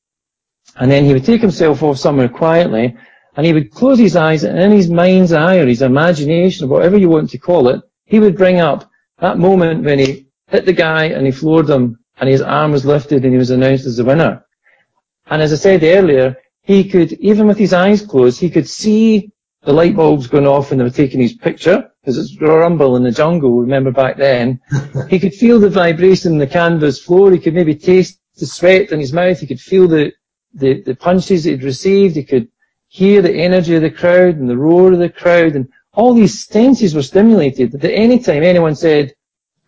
and 0.77 0.90
then 0.90 1.05
he 1.05 1.12
would 1.12 1.24
take 1.24 1.40
himself 1.40 1.83
off 1.83 1.98
somewhere 1.98 2.29
quietly 2.29 2.96
and 3.37 3.46
he 3.46 3.53
would 3.53 3.70
close 3.70 3.98
his 3.98 4.16
eyes 4.16 4.44
and 4.44 4.59
in 4.59 4.70
his 4.70 4.90
mind's 4.90 5.33
eye 5.33 5.57
or 5.57 5.66
his 5.66 5.83
imagination 5.83 6.66
or 6.66 6.68
whatever 6.68 6.98
you 6.98 7.09
want 7.09 7.31
to 7.31 7.38
call 7.38 7.68
it, 7.68 7.81
he 8.05 8.20
would 8.20 8.37
bring 8.37 8.61
up 8.61 8.90
that 9.18 9.38
moment 9.38 9.85
when 9.85 9.98
he 9.98 10.27
hit 10.48 10.66
the 10.66 10.72
guy 10.72 11.07
and 11.07 11.24
he 11.27 11.33
floored 11.33 11.68
him 11.68 11.98
and 12.18 12.29
his 12.29 12.42
arm 12.42 12.72
was 12.72 12.85
lifted 12.85 13.24
and 13.24 13.33
he 13.33 13.38
was 13.38 13.50
announced 13.50 13.87
as 13.87 13.96
the 13.96 14.05
winner. 14.05 14.44
And 15.27 15.40
as 15.40 15.53
I 15.53 15.57
said 15.57 15.83
earlier, 15.83 16.37
he 16.64 16.88
could, 16.88 17.12
even 17.14 17.46
with 17.46 17.59
his 17.59 17.74
eyes 17.74 18.03
closed, 18.03 18.40
he 18.40 18.50
could 18.50 18.68
see 18.68 19.31
the 19.64 19.72
light 19.72 19.94
bulbs 19.94 20.27
going 20.27 20.46
off 20.46 20.70
when 20.70 20.79
they 20.79 20.85
were 20.85 20.90
taking 20.90 21.20
his 21.20 21.35
picture, 21.35 21.90
because 22.00 22.18
it's 22.18 22.40
a 22.40 22.46
rumble 22.46 22.96
in 22.96 23.03
the 23.03 23.11
jungle, 23.11 23.61
remember 23.61 23.90
back 23.90 24.16
then. 24.16 24.59
he 25.11 25.18
could 25.18 25.35
feel 25.35 25.61
the 25.61 25.68
vibration 25.68 26.33
in 26.33 26.38
the 26.38 26.46
canvas 26.46 27.03
floor, 27.03 27.31
he 27.31 27.38
could 27.38 27.55
maybe 27.55 27.74
taste 27.74 28.18
the 28.37 28.46
sweat 28.46 28.92
in 28.92 28.98
his 28.98 29.12
mouth, 29.12 29.38
he 29.38 29.46
could 29.46 29.61
feel 29.61 29.87
the, 29.87 30.11
the, 30.55 30.83
the 30.83 30.96
punches 30.96 31.44
that 31.44 31.50
he'd 31.50 31.62
received, 31.62 32.16
he 32.16 32.24
could 32.24 32.48
hear 32.88 33.20
the 33.20 33.35
energy 33.35 33.77
of 33.77 33.83
the 33.83 33.90
crowd 33.90 34.37
and 34.37 34.48
the 34.48 34.57
roar 34.57 34.92
of 34.92 34.98
the 34.98 35.11
crowd, 35.11 35.57
and 35.57 35.68
all 35.92 36.14
these 36.14 36.46
senses 36.46 36.94
were 36.94 37.03
stimulated 37.03 37.72
that 37.72 37.85
at 37.85 37.90
any 37.90 38.18
time 38.18 38.42
anyone 38.42 38.74
said, 38.74 39.14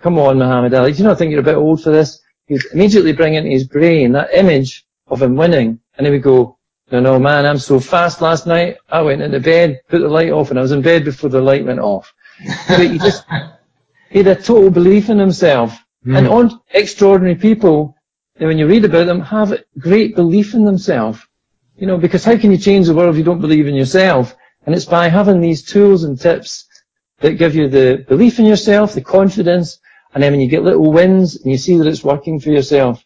come 0.00 0.18
on, 0.18 0.38
Muhammad 0.38 0.72
Ali, 0.72 0.92
do 0.92 0.98
you 0.98 1.04
not 1.04 1.18
think 1.18 1.30
you're 1.30 1.40
a 1.40 1.44
bit 1.44 1.56
old 1.56 1.82
for 1.82 1.90
this? 1.90 2.20
He'd 2.46 2.61
immediately 2.72 3.12
bring 3.12 3.35
into 3.35 3.50
his 3.50 3.66
brain 3.66 4.12
that 4.12 4.32
image 4.32 4.87
of 5.09 5.20
him 5.20 5.37
winning, 5.37 5.78
and 5.96 6.06
he 6.06 6.11
would 6.11 6.22
go, 6.22 6.55
no, 6.92 7.01
no, 7.01 7.18
man, 7.18 7.46
I'm 7.46 7.59
so 7.59 7.81
fast 7.81 8.20
last 8.20 8.46
night, 8.46 8.77
I 8.88 9.03
went 9.03 9.22
into 9.22 9.40
bed, 9.40 9.81
put 9.88 10.01
the 10.01 10.09
light 10.09 10.31
off, 10.31 10.51
and 10.51 10.59
I 10.59 10.62
was 10.62 10.72
in 10.72 10.83
bed 10.83 11.05
before 11.05 11.31
the 11.31 11.40
light 11.40 11.66
went 11.66 11.81
off. 11.81 12.14
but 12.68 12.81
he 12.81 12.99
just, 12.99 13.25
he 14.11 14.18
had 14.18 14.29
a 14.29 14.40
total 14.40 14.70
belief 14.70 15.11
in 15.11 15.18
himself. 15.18 15.77
Mm. 16.07 16.18
And 16.18 16.29
on 16.29 16.61
extraordinary 16.70 17.35
people, 17.35 17.96
when 18.38 18.59
you 18.59 18.68
read 18.68 18.85
about 18.85 19.07
them, 19.07 19.20
have 19.20 19.64
great 19.79 20.14
belief 20.14 20.55
in 20.55 20.64
themselves. 20.64 21.20
You 21.77 21.87
know, 21.87 21.99
because 21.99 22.25
how 22.25 22.37
can 22.37 22.53
you 22.53 22.59
change 22.59 22.87
the 22.87 22.94
world 22.94 23.11
if 23.11 23.18
you 23.18 23.25
don't 23.25 23.40
believe 23.40 23.66
in 23.66 23.75
yourself? 23.75 24.35
And 24.64 24.75
it's 24.75 24.85
by 24.85 25.09
having 25.09 25.40
these 25.40 25.62
tools 25.62 26.05
and 26.05 26.18
tips 26.18 26.66
that 27.20 27.38
give 27.38 27.55
you 27.55 27.68
the 27.68 28.05
belief 28.09 28.38
in 28.38 28.46
yourself, 28.46 28.94
the 28.94 29.01
confidence, 29.01 29.79
and 30.14 30.22
then 30.22 30.33
when 30.33 30.40
you 30.40 30.49
get 30.49 30.62
little 30.62 30.92
wins 30.92 31.37
and 31.37 31.51
you 31.51 31.59
see 31.59 31.77
that 31.77 31.87
it's 31.87 32.05
working 32.05 32.40
for 32.40 32.51
yourself, 32.51 33.05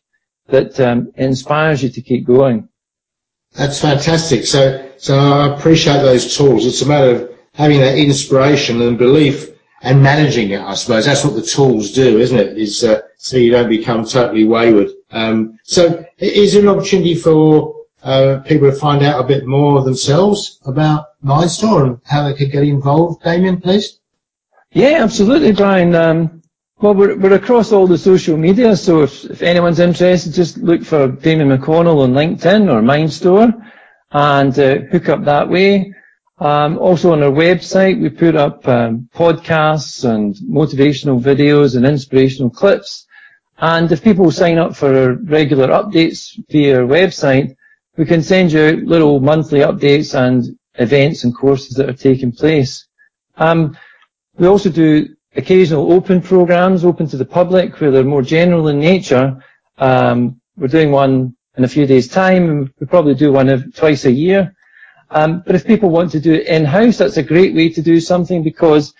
that 0.48 0.78
um, 0.80 1.12
inspires 1.16 1.82
you 1.82 1.88
to 1.90 2.02
keep 2.02 2.26
going. 2.26 2.68
That's 3.52 3.80
fantastic. 3.80 4.46
So, 4.46 4.90
so 4.96 5.18
I 5.18 5.56
appreciate 5.56 6.02
those 6.02 6.36
tools. 6.36 6.66
It's 6.66 6.82
a 6.82 6.88
matter 6.88 7.10
of 7.10 7.38
having 7.54 7.80
that 7.80 7.98
inspiration 7.98 8.80
and 8.82 8.96
belief 8.96 9.50
and 9.82 10.02
managing 10.02 10.50
it. 10.50 10.60
I 10.60 10.74
suppose 10.74 11.06
that's 11.06 11.24
what 11.24 11.34
the 11.34 11.42
tools 11.42 11.92
do, 11.92 12.18
isn't 12.18 12.38
it? 12.38 12.58
Is 12.58 12.84
uh, 12.84 13.00
so 13.16 13.36
you 13.36 13.50
don't 13.50 13.68
become 13.68 14.04
totally 14.04 14.44
wayward. 14.44 14.88
Um, 15.10 15.58
so, 15.64 16.04
is 16.18 16.52
there 16.52 16.62
an 16.62 16.68
opportunity 16.68 17.14
for 17.14 17.74
uh, 18.02 18.38
people 18.46 18.70
to 18.70 18.76
find 18.76 19.02
out 19.02 19.20
a 19.20 19.26
bit 19.26 19.46
more 19.46 19.82
themselves 19.82 20.58
about 20.64 21.06
Mindstore 21.24 21.86
and 21.86 22.00
how 22.04 22.26
they 22.26 22.34
could 22.34 22.50
get 22.50 22.62
involved. 22.62 23.22
Damien, 23.22 23.60
please. 23.60 23.98
Yeah, 24.72 25.02
absolutely, 25.02 25.52
Brian. 25.52 25.94
Um, 25.94 26.39
well, 26.80 26.94
we're, 26.94 27.16
we're 27.16 27.34
across 27.34 27.72
all 27.72 27.86
the 27.86 27.98
social 27.98 28.38
media, 28.38 28.74
so 28.74 29.02
if, 29.02 29.24
if 29.24 29.42
anyone's 29.42 29.80
interested, 29.80 30.32
just 30.32 30.56
look 30.58 30.82
for 30.82 31.08
Damien 31.08 31.50
McConnell 31.50 32.02
on 32.02 32.12
LinkedIn 32.12 32.72
or 32.72 32.80
Mindstore 32.80 33.52
and 34.12 34.58
uh, 34.58 34.78
hook 34.90 35.10
up 35.10 35.24
that 35.24 35.48
way. 35.48 35.92
Um, 36.38 36.78
also 36.78 37.12
on 37.12 37.22
our 37.22 37.30
website, 37.30 38.00
we 38.00 38.08
put 38.08 38.34
up 38.34 38.66
um, 38.66 39.10
podcasts 39.14 40.08
and 40.08 40.34
motivational 40.36 41.20
videos 41.22 41.76
and 41.76 41.84
inspirational 41.84 42.48
clips. 42.48 43.06
And 43.58 43.92
if 43.92 44.02
people 44.02 44.30
sign 44.30 44.56
up 44.56 44.74
for 44.74 45.16
regular 45.16 45.68
updates 45.68 46.32
via 46.48 46.80
our 46.80 46.86
website, 46.86 47.54
we 47.98 48.06
can 48.06 48.22
send 48.22 48.52
you 48.52 48.82
little 48.86 49.20
monthly 49.20 49.58
updates 49.58 50.18
and 50.18 50.58
events 50.76 51.24
and 51.24 51.36
courses 51.36 51.76
that 51.76 51.90
are 51.90 51.92
taking 51.92 52.32
place. 52.32 52.86
Um, 53.36 53.76
we 54.38 54.46
also 54.46 54.70
do 54.70 55.08
occasional 55.36 55.92
open 55.92 56.20
programs, 56.20 56.84
open 56.84 57.06
to 57.08 57.16
the 57.16 57.24
public, 57.24 57.80
where 57.80 57.90
they're 57.90 58.04
more 58.04 58.22
general 58.22 58.68
in 58.68 58.78
nature. 58.80 59.42
Um, 59.78 60.40
we're 60.56 60.68
doing 60.68 60.90
one 60.90 61.36
in 61.56 61.64
a 61.64 61.68
few 61.68 61.86
days' 61.86 62.08
time, 62.08 62.72
we 62.78 62.86
probably 62.86 63.14
do 63.14 63.32
one 63.32 63.72
twice 63.72 64.04
a 64.04 64.10
year. 64.10 64.54
Um, 65.10 65.42
but 65.44 65.54
if 65.54 65.66
people 65.66 65.90
want 65.90 66.12
to 66.12 66.20
do 66.20 66.32
it 66.34 66.46
in-house, 66.46 66.98
that's 66.98 67.16
a 67.16 67.22
great 67.22 67.54
way 67.54 67.68
to 67.70 67.82
do 67.82 68.00
something 68.00 68.42
because 68.42 68.94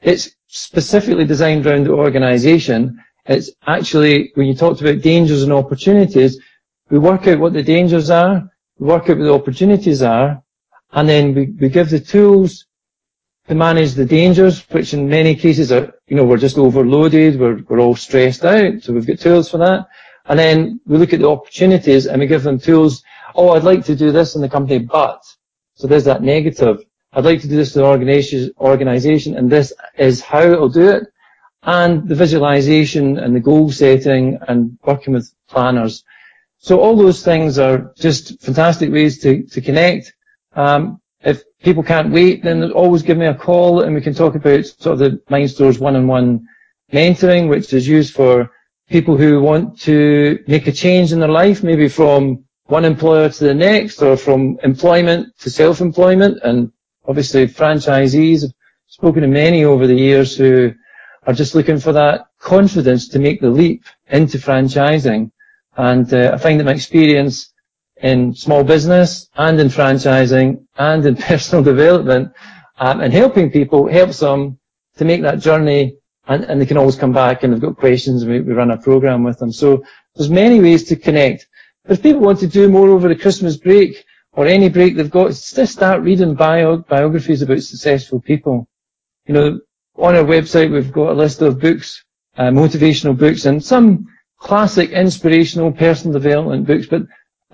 it's 0.00 0.30
specifically 0.46 1.26
designed 1.26 1.66
around 1.66 1.84
the 1.84 1.92
organisation. 1.92 3.02
It's 3.26 3.50
actually, 3.66 4.32
when 4.34 4.46
you 4.46 4.54
talked 4.54 4.80
about 4.80 5.02
dangers 5.02 5.42
and 5.42 5.52
opportunities, 5.52 6.38
we 6.90 6.98
work 6.98 7.26
out 7.26 7.38
what 7.38 7.52
the 7.52 7.62
dangers 7.62 8.10
are, 8.10 8.48
we 8.78 8.86
work 8.86 9.04
out 9.04 9.18
what 9.18 9.24
the 9.24 9.34
opportunities 9.34 10.02
are, 10.02 10.42
and 10.92 11.08
then 11.08 11.34
we, 11.34 11.46
we 11.60 11.68
give 11.68 11.90
the 11.90 12.00
tools 12.00 12.66
to 13.48 13.54
manage 13.54 13.92
the 13.92 14.06
dangers, 14.06 14.62
which 14.70 14.94
in 14.94 15.08
many 15.08 15.34
cases 15.34 15.70
are, 15.70 15.92
you 16.06 16.16
know, 16.16 16.24
we're 16.24 16.38
just 16.38 16.58
overloaded, 16.58 17.38
we're, 17.38 17.62
we're 17.68 17.80
all 17.80 17.94
stressed 17.94 18.44
out, 18.44 18.82
so 18.82 18.92
we've 18.92 19.06
got 19.06 19.18
tools 19.18 19.50
for 19.50 19.58
that. 19.58 19.86
And 20.26 20.38
then 20.38 20.80
we 20.86 20.96
look 20.96 21.12
at 21.12 21.20
the 21.20 21.28
opportunities 21.28 22.06
and 22.06 22.20
we 22.20 22.26
give 22.26 22.42
them 22.42 22.58
tools, 22.58 23.02
oh, 23.34 23.50
I'd 23.50 23.64
like 23.64 23.84
to 23.86 23.96
do 23.96 24.12
this 24.12 24.34
in 24.34 24.40
the 24.40 24.48
company, 24.48 24.78
but, 24.78 25.22
so 25.74 25.86
there's 25.86 26.04
that 26.04 26.22
negative. 26.22 26.82
I'd 27.12 27.24
like 27.24 27.42
to 27.42 27.48
do 27.48 27.56
this 27.56 27.76
in 27.76 27.82
the 27.82 28.54
organization, 28.58 29.36
and 29.36 29.50
this 29.50 29.72
is 29.98 30.20
how 30.20 30.40
I'll 30.40 30.68
do 30.68 30.88
it. 30.88 31.04
And 31.62 32.08
the 32.08 32.14
visualization 32.14 33.18
and 33.18 33.34
the 33.34 33.40
goal 33.40 33.70
setting 33.70 34.38
and 34.48 34.78
working 34.84 35.14
with 35.14 35.32
planners. 35.48 36.04
So 36.58 36.80
all 36.80 36.96
those 36.96 37.22
things 37.22 37.58
are 37.58 37.92
just 37.96 38.40
fantastic 38.40 38.90
ways 38.90 39.18
to, 39.20 39.42
to 39.44 39.60
connect. 39.60 40.14
Um, 40.54 41.00
if 41.24 41.42
people 41.60 41.82
can't 41.82 42.12
wait, 42.12 42.42
then 42.42 42.70
always 42.72 43.02
give 43.02 43.16
me 43.16 43.26
a 43.26 43.34
call 43.34 43.80
and 43.80 43.94
we 43.94 44.00
can 44.00 44.14
talk 44.14 44.34
about 44.34 44.66
sort 44.66 44.94
of 44.94 44.98
the 44.98 45.22
MindStores 45.30 45.80
one-on-one 45.80 46.46
mentoring, 46.92 47.48
which 47.48 47.72
is 47.72 47.88
used 47.88 48.14
for 48.14 48.50
people 48.88 49.16
who 49.16 49.40
want 49.40 49.80
to 49.80 50.38
make 50.46 50.66
a 50.66 50.72
change 50.72 51.12
in 51.12 51.20
their 51.20 51.28
life, 51.28 51.62
maybe 51.62 51.88
from 51.88 52.44
one 52.66 52.84
employer 52.84 53.28
to 53.30 53.44
the 53.44 53.54
next 53.54 54.02
or 54.02 54.16
from 54.16 54.58
employment 54.62 55.28
to 55.38 55.50
self-employment. 55.50 56.38
And 56.42 56.70
obviously 57.06 57.46
franchisees, 57.46 58.44
I've 58.44 58.52
spoken 58.86 59.22
to 59.22 59.28
many 59.28 59.64
over 59.64 59.86
the 59.86 59.94
years 59.94 60.36
who 60.36 60.74
are 61.26 61.32
just 61.32 61.54
looking 61.54 61.78
for 61.78 61.92
that 61.92 62.26
confidence 62.38 63.08
to 63.08 63.18
make 63.18 63.40
the 63.40 63.48
leap 63.48 63.84
into 64.08 64.36
franchising. 64.36 65.30
And 65.76 66.12
uh, 66.12 66.32
I 66.34 66.36
find 66.36 66.60
that 66.60 66.64
my 66.64 66.72
experience 66.72 67.53
in 68.02 68.34
small 68.34 68.64
business 68.64 69.28
and 69.36 69.60
in 69.60 69.68
franchising 69.68 70.64
and 70.78 71.06
in 71.06 71.16
personal 71.30 71.62
development 71.62 72.32
um, 72.78 73.00
and 73.00 73.12
helping 73.12 73.50
people 73.50 73.88
helps 73.88 74.18
them 74.18 74.58
to 74.96 75.04
make 75.04 75.22
that 75.22 75.38
journey 75.38 75.96
and, 76.26 76.60
they 76.60 76.66
can 76.66 76.78
always 76.78 76.96
come 76.96 77.12
back 77.12 77.42
and 77.42 77.52
they've 77.52 77.60
got 77.60 77.76
questions 77.76 78.24
we, 78.24 78.40
we, 78.40 78.54
run 78.54 78.70
a 78.70 78.78
program 78.78 79.22
with 79.22 79.38
them. 79.38 79.52
So 79.52 79.84
there's 80.14 80.30
many 80.30 80.60
ways 80.60 80.84
to 80.84 80.96
connect. 80.96 81.46
If 81.86 82.02
people 82.02 82.22
want 82.22 82.38
to 82.40 82.46
do 82.46 82.68
more 82.68 82.88
over 82.88 83.08
the 83.08 83.16
Christmas 83.16 83.56
break 83.56 84.04
or 84.32 84.46
any 84.46 84.68
break 84.70 84.96
they've 84.96 85.10
got, 85.10 85.28
just 85.28 85.72
start 85.72 86.02
reading 86.02 86.34
bio, 86.34 86.78
biographies 86.78 87.42
about 87.42 87.62
successful 87.62 88.20
people. 88.20 88.66
You 89.26 89.34
know, 89.34 89.60
on 89.96 90.16
our 90.16 90.24
website 90.24 90.72
we've 90.72 90.92
got 90.92 91.10
a 91.10 91.14
list 91.14 91.42
of 91.42 91.60
books, 91.60 92.02
uh, 92.36 92.44
motivational 92.44 93.16
books 93.16 93.44
and 93.44 93.62
some 93.62 94.06
classic 94.38 94.90
inspirational 94.90 95.72
personal 95.72 96.18
development 96.18 96.66
books, 96.66 96.86
but 96.86 97.02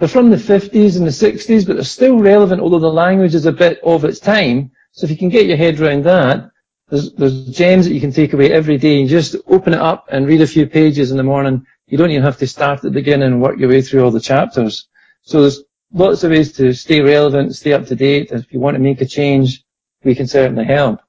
they're 0.01 0.09
from 0.09 0.31
the 0.31 0.37
50s 0.37 0.97
and 0.97 1.07
the 1.07 1.11
60s, 1.11 1.67
but 1.67 1.77
they're 1.77 1.85
still 1.85 2.19
relevant, 2.19 2.63
although 2.63 2.79
the 2.79 2.89
language 2.89 3.35
is 3.35 3.45
a 3.45 3.53
bit 3.53 3.81
of 3.85 4.03
its 4.03 4.19
time. 4.19 4.71
So 4.93 5.05
if 5.05 5.11
you 5.11 5.17
can 5.19 5.29
get 5.29 5.45
your 5.45 5.59
head 5.59 5.79
around 5.79 6.05
that, 6.05 6.51
there's, 6.89 7.13
there's 7.13 7.49
gems 7.51 7.85
that 7.85 7.93
you 7.93 8.01
can 8.01 8.11
take 8.11 8.33
away 8.33 8.51
every 8.51 8.79
day. 8.79 8.99
You 8.99 9.07
just 9.07 9.37
open 9.47 9.75
it 9.75 9.81
up 9.81 10.07
and 10.11 10.27
read 10.27 10.41
a 10.41 10.47
few 10.47 10.67
pages 10.67 11.11
in 11.11 11.19
the 11.19 11.23
morning. 11.23 11.67
You 11.87 11.99
don't 11.99 12.11
even 12.11 12.23
have 12.23 12.39
to 12.39 12.47
start 12.47 12.79
at 12.79 12.83
the 12.83 12.91
beginning 12.91 13.27
and 13.27 13.43
work 13.43 13.59
your 13.59 13.69
way 13.69 13.83
through 13.83 14.03
all 14.03 14.11
the 14.11 14.21
chapters. 14.21 14.89
So 15.21 15.43
there's 15.43 15.63
lots 15.93 16.25
of 16.25 16.31
ways 16.31 16.53
to 16.53 16.73
stay 16.73 17.03
relevant, 17.03 17.55
stay 17.55 17.75
up 17.75 17.85
to 17.89 17.95
date. 17.95 18.31
If 18.33 18.51
you 18.55 18.59
want 18.59 18.77
to 18.77 18.83
make 18.83 19.03
a 19.03 19.07
change, 19.07 19.63
we 20.03 20.15
can 20.15 20.27
certainly 20.27 20.65
help. 20.65 21.01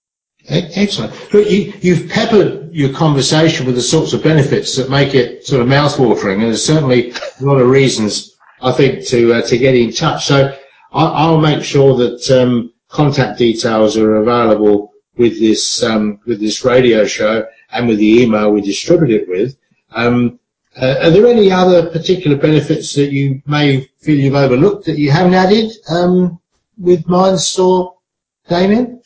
Excellent. 0.50 1.14
You, 1.32 1.74
you've 1.80 2.10
peppered 2.10 2.74
your 2.74 2.92
conversation 2.94 3.66
with 3.66 3.76
the 3.76 3.82
sorts 3.82 4.12
of 4.12 4.22
benefits 4.22 4.76
that 4.76 4.90
make 4.90 5.16
it 5.16 5.46
sort 5.46 5.62
of 5.62 5.68
mouthwatering, 5.68 6.34
and 6.34 6.44
there's 6.44 6.66
certainly 6.66 7.12
a 7.12 7.44
lot 7.46 7.62
of 7.62 7.70
reasons 7.70 8.31
I 8.62 8.72
think, 8.72 9.06
to 9.08 9.34
uh, 9.34 9.42
to 9.44 9.58
get 9.58 9.76
in 9.76 9.92
touch. 9.92 10.26
So 10.26 10.56
I, 10.94 11.30
will 11.30 11.42
make 11.42 11.64
sure 11.64 11.96
that 11.98 12.30
um, 12.32 12.74
contact 12.90 13.40
details 13.40 13.98
are 13.98 14.16
available 14.18 14.92
with 15.18 15.40
this 15.40 15.84
um, 15.84 16.20
with 16.26 16.40
this 16.40 16.64
radio 16.64 17.06
show 17.06 17.46
and 17.72 17.88
with 17.88 17.98
the 17.98 18.22
email 18.22 18.52
we 18.52 18.62
distribute 18.62 19.22
it 19.22 19.30
with. 19.30 19.58
Um, 19.92 20.40
uh, 20.80 20.96
are 21.02 21.10
there 21.10 21.28
any 21.28 21.52
other 21.52 21.90
particular 21.90 22.38
benefits 22.38 22.94
that 22.94 23.12
you 23.12 23.42
may 23.46 23.90
feel 24.00 24.18
you've 24.18 24.36
overlooked 24.36 24.86
that 24.86 24.98
you 24.98 25.12
haven't 25.12 25.34
added 25.34 25.70
um, 25.90 26.40
with 26.78 27.04
MindStore, 27.06 27.96
Damien? 28.48 29.02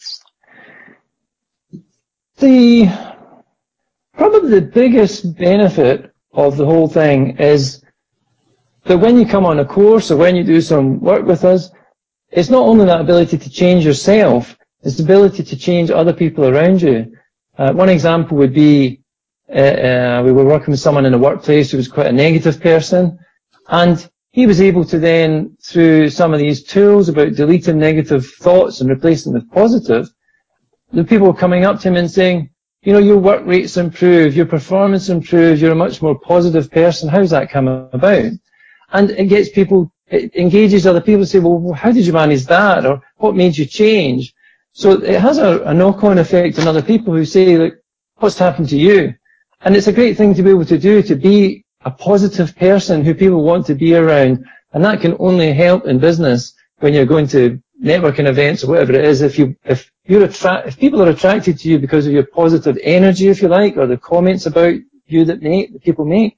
The 2.38 2.88
probably 4.14 4.60
the 4.60 4.62
biggest 4.62 5.38
benefit 5.38 6.14
of 6.34 6.58
the 6.58 6.66
whole 6.66 6.88
thing 6.88 7.38
is 7.38 7.85
but 8.86 9.00
when 9.00 9.18
you 9.18 9.26
come 9.26 9.46
on 9.46 9.60
a 9.60 9.66
course 9.66 10.12
or 10.12 10.18
when 10.18 10.36
you 10.36 10.44
do 10.44 10.62
some 10.62 11.00
work 11.00 11.26
with 11.26 11.44
us, 11.44 11.70
it's 12.32 12.50
not 12.50 12.66
only 12.66 12.86
that 12.86 13.02
ability 13.02 13.38
to 13.38 13.50
change 13.50 13.86
yourself, 13.86 14.56
it's 14.84 14.98
the 14.98 15.04
ability 15.04 15.44
to 15.44 15.58
change 15.58 15.90
other 15.90 16.14
people 16.14 16.46
around 16.46 16.82
you. 16.82 17.12
Uh, 17.58 17.74
one 17.74 17.90
example 17.90 18.38
would 18.38 18.54
be 18.54 19.02
uh, 19.50 19.60
uh, 19.60 20.22
we 20.26 20.32
were 20.32 20.46
working 20.46 20.72
with 20.72 20.80
someone 20.80 21.06
in 21.06 21.12
the 21.12 21.18
workplace 21.18 21.72
who 21.72 21.78
was 21.78 21.88
quite 21.88 22.08
a 22.08 22.12
negative 22.12 22.60
person, 22.60 23.18
and 23.70 24.10
he 24.32 24.46
was 24.46 24.60
able 24.60 24.84
to 24.84 25.00
then, 25.00 25.56
through 25.64 26.10
some 26.10 26.34
of 26.34 26.40
these 26.40 26.64
tools 26.64 27.10
about 27.10 27.36
deleting 27.36 27.78
negative 27.78 28.26
thoughts 28.40 28.82
and 28.82 28.90
replacing 28.90 29.34
them 29.34 29.42
with 29.42 29.52
positive, 29.52 30.10
the 30.92 31.04
people 31.04 31.28
were 31.28 31.34
coming 31.34 31.64
up 31.64 31.80
to 31.80 31.88
him 31.88 31.96
and 31.96 32.10
saying, 32.10 32.50
you 32.82 32.94
know, 32.94 33.00
your 33.00 33.18
work 33.18 33.46
rates 33.46 33.78
improve, 33.78 34.36
your 34.36 34.46
performance 34.46 35.10
improves, 35.10 35.62
you're 35.62 35.72
a 35.72 35.76
much 35.76 36.02
more 36.02 36.20
positive 36.20 36.70
person. 36.70 37.10
How's 37.10 37.32
that 37.32 37.50
come 37.50 37.68
about? 37.68 38.32
And 38.92 39.12
it 39.12 39.26
gets 39.26 39.50
people, 39.50 39.92
it 40.08 40.36
engages 40.36 40.86
other 40.86 41.02
people 41.02 41.22
to 41.22 41.28
say, 41.28 41.40
well, 41.40 41.74
how 41.74 41.92
did 41.92 42.06
you 42.06 42.14
manage 42.14 42.46
that? 42.46 42.86
Or 42.86 43.02
what 43.18 43.36
made 43.36 43.58
you 43.58 43.66
change? 43.66 44.34
So 44.74 44.92
it 44.92 45.20
has 45.20 45.38
a, 45.38 45.62
a 45.64 45.74
knock-on 45.74 46.18
effect 46.18 46.60
on 46.60 46.68
other 46.68 46.82
people 46.82 47.14
who 47.14 47.26
say, 47.26 47.58
like, 47.58 47.82
what's 48.18 48.38
happened 48.38 48.70
to 48.70 48.78
you? 48.78 49.14
And 49.62 49.76
it's 49.76 49.88
a 49.88 49.94
great 49.94 50.18
thing 50.18 50.34
to 50.36 50.44
be 50.44 50.50
able 50.50 50.66
to 50.66 50.78
do, 50.78 51.02
to 51.04 51.16
be 51.16 51.66
a 51.86 51.92
positive 51.92 52.56
person 52.56 53.04
who 53.04 53.14
people 53.14 53.44
want 53.44 53.66
to 53.68 53.76
be 53.76 53.96
around. 53.96 54.46
And 54.74 54.84
that 54.84 55.02
can 55.02 55.16
only 55.20 55.54
help 55.54 55.86
in 55.86 56.00
business 56.00 56.54
when 56.80 56.94
you're 56.94 57.06
going 57.06 57.28
to 57.28 57.62
networking 57.84 58.28
events 58.28 58.64
or 58.64 58.70
whatever 58.70 58.94
it 58.94 59.06
is. 59.06 59.22
If 59.22 59.40
you, 59.40 59.56
if 59.64 59.92
you're 60.06 60.24
attract, 60.24 60.68
if 60.68 60.78
people 60.78 61.02
are 61.02 61.10
attracted 61.10 61.58
to 61.60 61.70
you 61.70 61.80
because 61.80 62.06
of 62.06 62.14
your 62.14 62.26
positive 62.26 62.78
energy, 62.84 63.30
if 63.30 63.42
you 63.42 63.48
like, 63.48 63.78
or 63.78 63.88
the 63.88 63.98
comments 63.98 64.46
about 64.46 64.76
you 65.06 65.26
that 65.26 65.42
make, 65.42 65.74
that 65.74 65.84
people 65.84 66.06
make, 66.06 66.38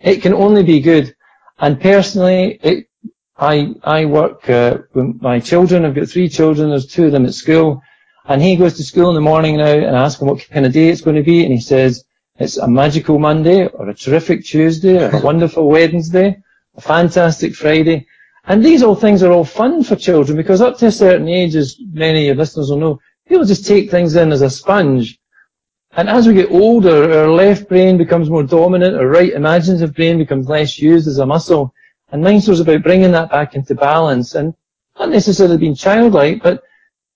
it 0.00 0.22
can 0.22 0.34
only 0.34 0.62
be 0.62 0.80
good. 0.80 1.14
And 1.62 1.80
personally, 1.80 2.58
it, 2.60 2.88
I, 3.36 3.76
I 3.84 4.04
work 4.04 4.50
uh, 4.50 4.78
with 4.94 5.22
my 5.22 5.38
children. 5.38 5.84
I've 5.84 5.94
got 5.94 6.08
three 6.08 6.28
children. 6.28 6.70
There's 6.70 6.88
two 6.88 7.06
of 7.06 7.12
them 7.12 7.24
at 7.24 7.34
school. 7.34 7.80
And 8.26 8.42
he 8.42 8.56
goes 8.56 8.76
to 8.76 8.82
school 8.82 9.10
in 9.10 9.14
the 9.14 9.20
morning 9.20 9.58
now 9.58 9.66
and 9.72 9.96
I 9.96 10.04
ask 10.04 10.20
him 10.20 10.26
what 10.26 10.44
kind 10.50 10.66
of 10.66 10.72
day 10.72 10.88
it's 10.88 11.00
going 11.00 11.16
to 11.16 11.22
be. 11.22 11.44
And 11.44 11.52
he 11.52 11.60
says, 11.60 12.04
it's 12.36 12.56
a 12.56 12.66
magical 12.66 13.20
Monday 13.20 13.68
or 13.68 13.88
a 13.88 13.94
terrific 13.94 14.44
Tuesday 14.44 15.04
or 15.04 15.16
a 15.16 15.20
wonderful 15.24 15.68
Wednesday, 15.68 16.36
a 16.76 16.80
fantastic 16.80 17.54
Friday. 17.54 18.08
And 18.44 18.64
these 18.64 18.82
all 18.82 18.96
things 18.96 19.22
are 19.22 19.30
all 19.30 19.44
fun 19.44 19.84
for 19.84 19.94
children 19.94 20.36
because 20.36 20.60
up 20.60 20.78
to 20.78 20.86
a 20.86 20.92
certain 20.92 21.28
age, 21.28 21.54
as 21.54 21.76
many 21.92 22.22
of 22.22 22.26
your 22.26 22.34
listeners 22.34 22.70
will 22.70 22.78
know, 22.78 23.00
people 23.28 23.44
just 23.44 23.68
take 23.68 23.88
things 23.88 24.16
in 24.16 24.32
as 24.32 24.42
a 24.42 24.50
sponge. 24.50 25.16
And 25.94 26.08
as 26.08 26.26
we 26.26 26.32
get 26.34 26.50
older, 26.50 27.20
our 27.20 27.30
left 27.30 27.68
brain 27.68 27.98
becomes 27.98 28.30
more 28.30 28.42
dominant, 28.42 28.96
our 28.96 29.08
right 29.08 29.32
imaginative 29.32 29.94
brain 29.94 30.16
becomes 30.16 30.48
less 30.48 30.78
used 30.78 31.06
as 31.06 31.18
a 31.18 31.26
muscle. 31.26 31.74
And 32.10 32.24
MindStore 32.24 32.52
is 32.52 32.60
about 32.60 32.82
bringing 32.82 33.12
that 33.12 33.30
back 33.30 33.54
into 33.54 33.74
balance 33.74 34.34
and 34.34 34.54
not 34.98 35.10
necessarily 35.10 35.58
being 35.58 35.74
childlike, 35.74 36.42
but 36.42 36.62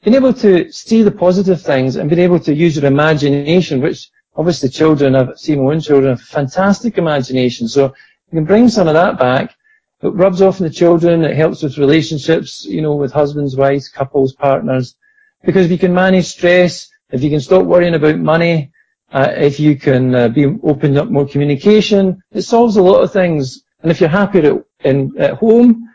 being 0.04 0.14
able 0.14 0.34
to 0.34 0.70
see 0.70 1.02
the 1.02 1.10
positive 1.10 1.60
things 1.62 1.96
and 1.96 2.10
being 2.10 2.20
able 2.20 2.40
to 2.40 2.54
use 2.54 2.76
your 2.76 2.84
imagination, 2.84 3.80
which 3.80 4.10
obviously 4.36 4.68
children 4.68 5.14
have, 5.14 5.38
see 5.38 5.56
my 5.56 5.72
own 5.72 5.80
children 5.80 6.10
have 6.10 6.20
fantastic 6.20 6.98
imagination. 6.98 7.68
So 7.68 7.94
you 8.30 8.36
can 8.36 8.44
bring 8.44 8.68
some 8.68 8.88
of 8.88 8.94
that 8.94 9.18
back. 9.18 9.54
It 10.02 10.08
rubs 10.08 10.42
off 10.42 10.60
on 10.60 10.66
the 10.66 10.72
children. 10.72 11.24
It 11.24 11.34
helps 11.34 11.62
with 11.62 11.78
relationships, 11.78 12.66
you 12.66 12.82
know, 12.82 12.94
with 12.94 13.12
husbands, 13.12 13.56
wives, 13.56 13.88
couples, 13.88 14.34
partners. 14.34 14.96
Because 15.44 15.64
if 15.64 15.72
you 15.72 15.78
can 15.78 15.94
manage 15.94 16.26
stress, 16.26 16.90
if 17.10 17.22
you 17.22 17.30
can 17.30 17.40
stop 17.40 17.64
worrying 17.64 17.94
about 17.94 18.18
money, 18.18 18.72
uh, 19.12 19.32
if 19.36 19.60
you 19.60 19.76
can 19.76 20.14
uh, 20.14 20.28
be 20.28 20.46
open 20.62 20.96
up 20.96 21.08
more 21.08 21.26
communication, 21.26 22.22
it 22.32 22.42
solves 22.42 22.76
a 22.76 22.82
lot 22.82 23.02
of 23.02 23.12
things. 23.12 23.62
And 23.82 23.90
if 23.90 24.00
you're 24.00 24.08
happy 24.08 24.40
at, 24.40 24.64
in, 24.84 25.12
at 25.18 25.34
home, 25.34 25.88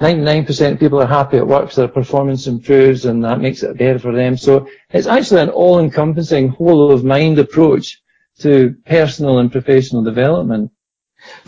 99% 0.00 0.72
of 0.72 0.80
people 0.80 1.00
are 1.00 1.06
happy 1.06 1.36
at 1.36 1.46
work, 1.46 1.70
so 1.70 1.82
their 1.82 1.88
performance 1.88 2.46
improves 2.46 3.04
and 3.04 3.22
that 3.22 3.40
makes 3.40 3.62
it 3.62 3.76
better 3.76 3.98
for 3.98 4.12
them. 4.12 4.36
So 4.36 4.66
it's 4.90 5.06
actually 5.06 5.42
an 5.42 5.50
all-encompassing 5.50 6.48
whole 6.48 6.90
of 6.90 7.04
mind 7.04 7.38
approach 7.38 8.00
to 8.38 8.74
personal 8.86 9.38
and 9.38 9.52
professional 9.52 10.02
development. 10.02 10.72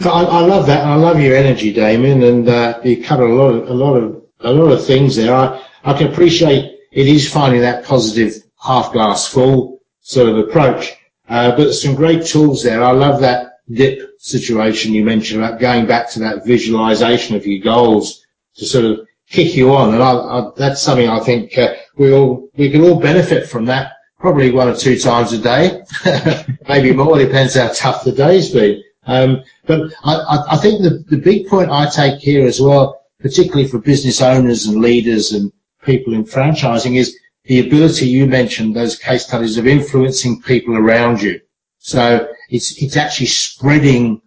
I, 0.05 0.11
I 0.11 0.41
love 0.41 0.67
that. 0.67 0.85
I 0.85 0.97
love 0.97 1.19
your 1.19 1.35
energy, 1.35 1.73
Damien, 1.73 2.23
and 2.23 2.49
uh, 2.49 2.79
you 2.85 3.03
cover 3.03 3.25
a 3.25 3.35
lot 3.35 3.55
of 3.55 3.69
a 3.69 3.73
lot 3.73 3.97
of 3.97 4.23
a 4.41 4.53
lot 4.53 4.71
of 4.71 4.85
things 4.85 5.17
there. 5.17 5.35
I, 5.35 5.65
I 5.83 5.97
can 5.97 6.12
appreciate 6.12 6.79
it 6.91 7.07
is 7.07 7.33
finding 7.33 7.62
that 7.62 7.85
positive 7.85 8.41
half 8.62 8.92
glass 8.92 9.27
full 9.27 9.81
sort 10.01 10.29
of 10.29 10.38
approach. 10.38 10.92
Uh, 11.29 11.55
but 11.57 11.72
some 11.72 11.94
great 11.94 12.25
tools 12.27 12.62
there. 12.62 12.83
I 12.83 12.92
love 12.92 13.20
that 13.20 13.53
dip 13.70 14.11
situation 14.18 14.92
you 14.92 15.05
mentioned 15.05 15.42
about 15.42 15.61
going 15.61 15.87
back 15.87 16.11
to 16.11 16.20
that 16.20 16.44
visualization 16.44 17.37
of 17.37 17.46
your 17.46 17.62
goals 17.62 18.25
to 18.57 18.64
sort 18.64 18.85
of 18.85 19.07
kick 19.29 19.55
you 19.55 19.75
on. 19.75 19.94
And 19.94 20.03
I, 20.03 20.12
I, 20.12 20.51
that's 20.57 20.83
something 20.83 21.09
I 21.09 21.20
think 21.20 21.57
uh, 21.57 21.75
we 21.96 22.12
all 22.12 22.48
we 22.57 22.70
can 22.70 22.83
all 22.83 23.01
benefit 23.01 23.48
from 23.48 23.64
that. 23.66 23.92
Probably 24.18 24.53
one 24.53 24.68
or 24.68 24.77
two 24.77 24.98
times 24.98 25.33
a 25.33 25.38
day, 25.38 25.83
maybe 26.68 26.92
more. 26.92 27.18
Depends 27.18 27.55
how 27.55 27.68
tough 27.75 28.05
the 28.05 28.12
day's 28.12 28.53
been. 28.53 28.81
Um, 29.05 29.42
but 29.66 29.92
I, 30.05 30.44
I 30.53 30.57
think 30.59 30.83
the, 30.83 31.05
the 31.09 31.20
big 31.20 31.48
point 31.48 31.70
I 31.70 31.90
take 31.90 32.20
here 32.20 32.46
as 32.46 32.61
well, 32.61 33.03
particularly 33.18 33.66
for 33.66 33.79
business 33.79 34.20
owners 34.22 34.66
and 34.66 34.81
leaders 34.81 35.33
and 35.33 35.51
people 35.83 36.14
in 36.14 36.25
franchising, 36.25 36.96
is 36.96 37.18
the 37.44 37.66
ability 37.66 38.07
you 38.07 38.26
mentioned, 38.26 38.74
those 38.74 38.98
case 38.98 39.26
studies 39.26 39.59
of 39.59 39.66
influencing 39.66 40.42
people 40.42 40.76
around 40.76 41.20
you. 41.22 41.40
So 41.78 42.28
it's, 42.48 42.81
it's 42.83 42.96
actually 42.96 43.26
spreading 43.26 44.22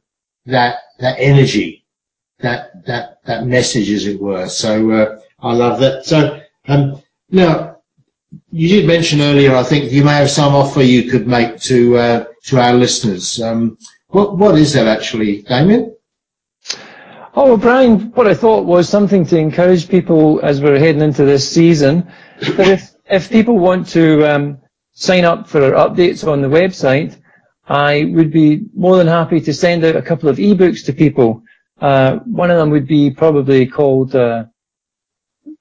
that, 0.45 0.79
that 0.99 1.15
energy, 1.19 1.85
that, 2.39 2.85
that, 2.85 3.19
that 3.25 3.45
message 3.45 3.89
as 3.89 4.05
it 4.05 4.19
were. 4.19 4.49
So, 4.49 4.91
uh, 4.91 5.19
I 5.39 5.53
love 5.53 5.79
that. 5.79 6.05
So, 6.05 6.41
Um, 6.67 7.01
now, 7.29 7.77
you 8.51 8.67
did 8.67 8.87
mention 8.87 9.21
earlier, 9.21 9.55
I 9.55 9.63
think 9.63 9.91
you 9.91 10.03
may 10.03 10.13
have 10.13 10.29
some 10.29 10.55
offer 10.55 10.81
you 10.81 11.09
could 11.09 11.27
make 11.27 11.59
to 11.61 11.97
uh, 11.97 12.25
to 12.45 12.59
our 12.59 12.73
listeners. 12.73 13.41
Um, 13.41 13.77
what 14.07 14.37
what 14.37 14.57
is 14.57 14.73
that 14.73 14.87
actually, 14.87 15.43
Damien? 15.43 15.95
Oh, 17.35 17.47
well, 17.49 17.57
Brian, 17.57 18.11
what 18.13 18.27
I 18.27 18.33
thought 18.33 18.65
was 18.65 18.87
something 18.87 19.25
to 19.27 19.37
encourage 19.37 19.89
people 19.89 20.39
as 20.41 20.61
we're 20.61 20.79
heading 20.79 21.01
into 21.01 21.25
this 21.25 21.47
season. 21.47 22.09
That 22.57 22.67
if 22.67 22.94
if 23.09 23.29
people 23.29 23.57
want 23.57 23.87
to 23.89 24.25
um, 24.25 24.59
sign 24.93 25.25
up 25.25 25.47
for 25.47 25.63
our 25.63 25.89
updates 25.89 26.27
on 26.27 26.41
the 26.41 26.47
website, 26.47 27.19
I 27.67 28.11
would 28.13 28.31
be 28.31 28.65
more 28.75 28.97
than 28.97 29.07
happy 29.07 29.41
to 29.41 29.53
send 29.53 29.83
out 29.83 29.95
a 29.95 30.01
couple 30.01 30.29
of 30.29 30.37
ebooks 30.37 30.85
to 30.85 30.93
people. 30.93 31.43
Uh, 31.79 32.17
one 32.25 32.51
of 32.51 32.57
them 32.57 32.69
would 32.69 32.87
be 32.87 33.11
probably 33.11 33.65
called 33.65 34.15
uh, 34.15 34.45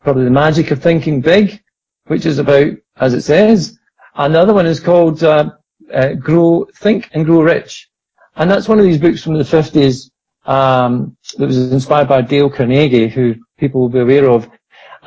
probably 0.00 0.24
the 0.24 0.30
magic 0.30 0.70
of 0.70 0.82
thinking 0.82 1.20
big, 1.20 1.62
which 2.06 2.26
is 2.26 2.38
about, 2.38 2.72
as 2.96 3.14
it 3.14 3.22
says. 3.22 3.78
Another 4.14 4.54
one 4.54 4.66
is 4.66 4.80
called 4.80 5.24
uh, 5.24 5.50
uh, 5.92 6.12
Grow, 6.12 6.66
Think 6.76 7.08
and 7.12 7.24
Grow 7.24 7.42
Rich, 7.42 7.88
and 8.36 8.50
that's 8.50 8.68
one 8.68 8.78
of 8.78 8.84
these 8.84 8.98
books 8.98 9.22
from 9.22 9.34
the 9.34 9.44
50s 9.44 10.10
um, 10.46 11.16
that 11.38 11.46
was 11.46 11.72
inspired 11.72 12.08
by 12.08 12.20
Dale 12.20 12.50
Carnegie, 12.50 13.08
who 13.08 13.34
people 13.58 13.80
will 13.80 13.88
be 13.88 14.00
aware 14.00 14.28
of. 14.30 14.48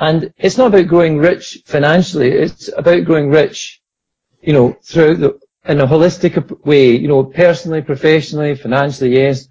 And 0.00 0.32
it's 0.38 0.56
not 0.56 0.68
about 0.68 0.86
growing 0.86 1.18
rich 1.18 1.62
financially; 1.66 2.30
it's 2.30 2.70
about 2.76 3.04
growing 3.04 3.30
rich, 3.30 3.80
you 4.40 4.52
know, 4.52 4.76
through 4.82 5.16
the 5.16 5.38
in 5.66 5.80
a 5.80 5.86
holistic 5.86 6.64
way, 6.64 6.92
you 6.92 7.08
know, 7.08 7.24
personally, 7.24 7.82
professionally, 7.82 8.54
financially, 8.54 9.12
yes. 9.12 9.48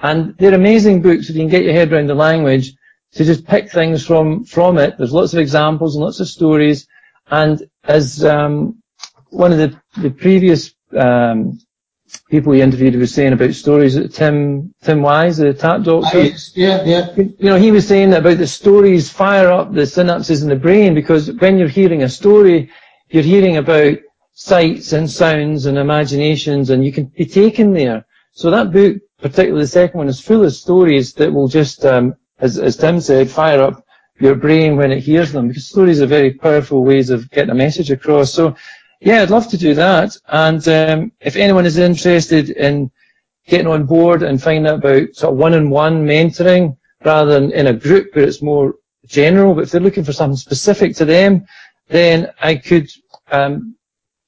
And 0.00 0.36
they're 0.38 0.54
amazing 0.54 1.02
books 1.02 1.28
if 1.28 1.36
you 1.36 1.42
can 1.42 1.50
get 1.50 1.64
your 1.64 1.74
head 1.74 1.92
around 1.92 2.08
the 2.08 2.14
language 2.14 2.72
to 3.12 3.24
just 3.24 3.46
pick 3.46 3.70
things 3.70 4.04
from 4.04 4.44
from 4.44 4.78
it. 4.78 4.96
There's 4.96 5.12
lots 5.12 5.32
of 5.32 5.38
examples 5.38 5.94
and 5.94 6.04
lots 6.04 6.20
of 6.20 6.28
stories. 6.28 6.88
And 7.30 7.68
as 7.84 8.24
um, 8.24 8.82
one 9.28 9.52
of 9.52 9.58
the 9.58 9.80
the 10.00 10.10
previous 10.10 10.74
um, 10.96 11.58
people 12.28 12.50
we 12.50 12.62
interviewed 12.62 12.96
were 12.96 13.06
saying 13.06 13.32
about 13.32 13.54
stories, 13.54 13.96
Tim 14.14 14.74
Tim 14.82 15.02
Wise, 15.02 15.38
the 15.38 15.54
tap 15.54 15.82
doctor. 15.82 16.22
Yeah, 16.54 16.84
yeah. 16.84 17.14
You 17.16 17.34
know, 17.40 17.56
he 17.56 17.70
was 17.70 17.86
saying 17.86 18.12
about 18.12 18.38
the 18.38 18.46
stories 18.46 19.10
fire 19.10 19.50
up 19.50 19.72
the 19.72 19.82
synapses 19.82 20.42
in 20.42 20.48
the 20.48 20.56
brain 20.56 20.94
because 20.94 21.32
when 21.32 21.58
you're 21.58 21.68
hearing 21.68 22.02
a 22.02 22.08
story, 22.08 22.70
you're 23.08 23.22
hearing 23.22 23.56
about 23.56 23.98
sights 24.32 24.92
and 24.92 25.10
sounds 25.10 25.66
and 25.66 25.78
imaginations, 25.78 26.70
and 26.70 26.84
you 26.84 26.92
can 26.92 27.06
be 27.06 27.26
taken 27.26 27.72
there. 27.72 28.06
So 28.32 28.50
that 28.50 28.72
book, 28.72 28.98
particularly 29.18 29.62
the 29.62 29.68
second 29.68 29.98
one, 29.98 30.08
is 30.08 30.20
full 30.20 30.44
of 30.44 30.54
stories 30.54 31.12
that 31.14 31.32
will 31.32 31.48
just 31.48 31.84
um, 31.84 32.14
as, 32.40 32.58
as 32.58 32.76
Tim 32.76 33.00
said, 33.00 33.30
fire 33.30 33.60
up 33.60 33.84
your 34.18 34.34
brain 34.34 34.76
when 34.76 34.92
it 34.92 35.00
hears 35.00 35.32
them 35.32 35.48
because 35.48 35.68
stories 35.68 36.00
are 36.00 36.06
very 36.06 36.32
powerful 36.32 36.84
ways 36.84 37.10
of 37.10 37.30
getting 37.30 37.50
a 37.50 37.54
message 37.54 37.90
across. 37.90 38.32
So, 38.32 38.54
yeah, 39.00 39.22
I'd 39.22 39.30
love 39.30 39.48
to 39.48 39.56
do 39.56 39.74
that. 39.74 40.16
And 40.28 40.66
um, 40.68 41.12
if 41.20 41.36
anyone 41.36 41.66
is 41.66 41.78
interested 41.78 42.50
in 42.50 42.90
getting 43.46 43.66
on 43.66 43.86
board 43.86 44.22
and 44.22 44.42
finding 44.42 44.66
out 44.66 44.84
about 44.84 45.14
sort 45.14 45.32
of 45.32 45.38
one-on-one 45.38 46.06
mentoring 46.06 46.76
rather 47.04 47.32
than 47.32 47.50
in 47.52 47.66
a 47.66 47.72
group 47.72 48.14
where 48.14 48.26
it's 48.26 48.42
more 48.42 48.74
general, 49.06 49.54
but 49.54 49.62
if 49.62 49.70
they're 49.70 49.80
looking 49.80 50.04
for 50.04 50.12
something 50.12 50.36
specific 50.36 50.94
to 50.96 51.04
them, 51.04 51.46
then 51.88 52.28
I 52.40 52.56
could 52.56 52.88
um, 53.32 53.74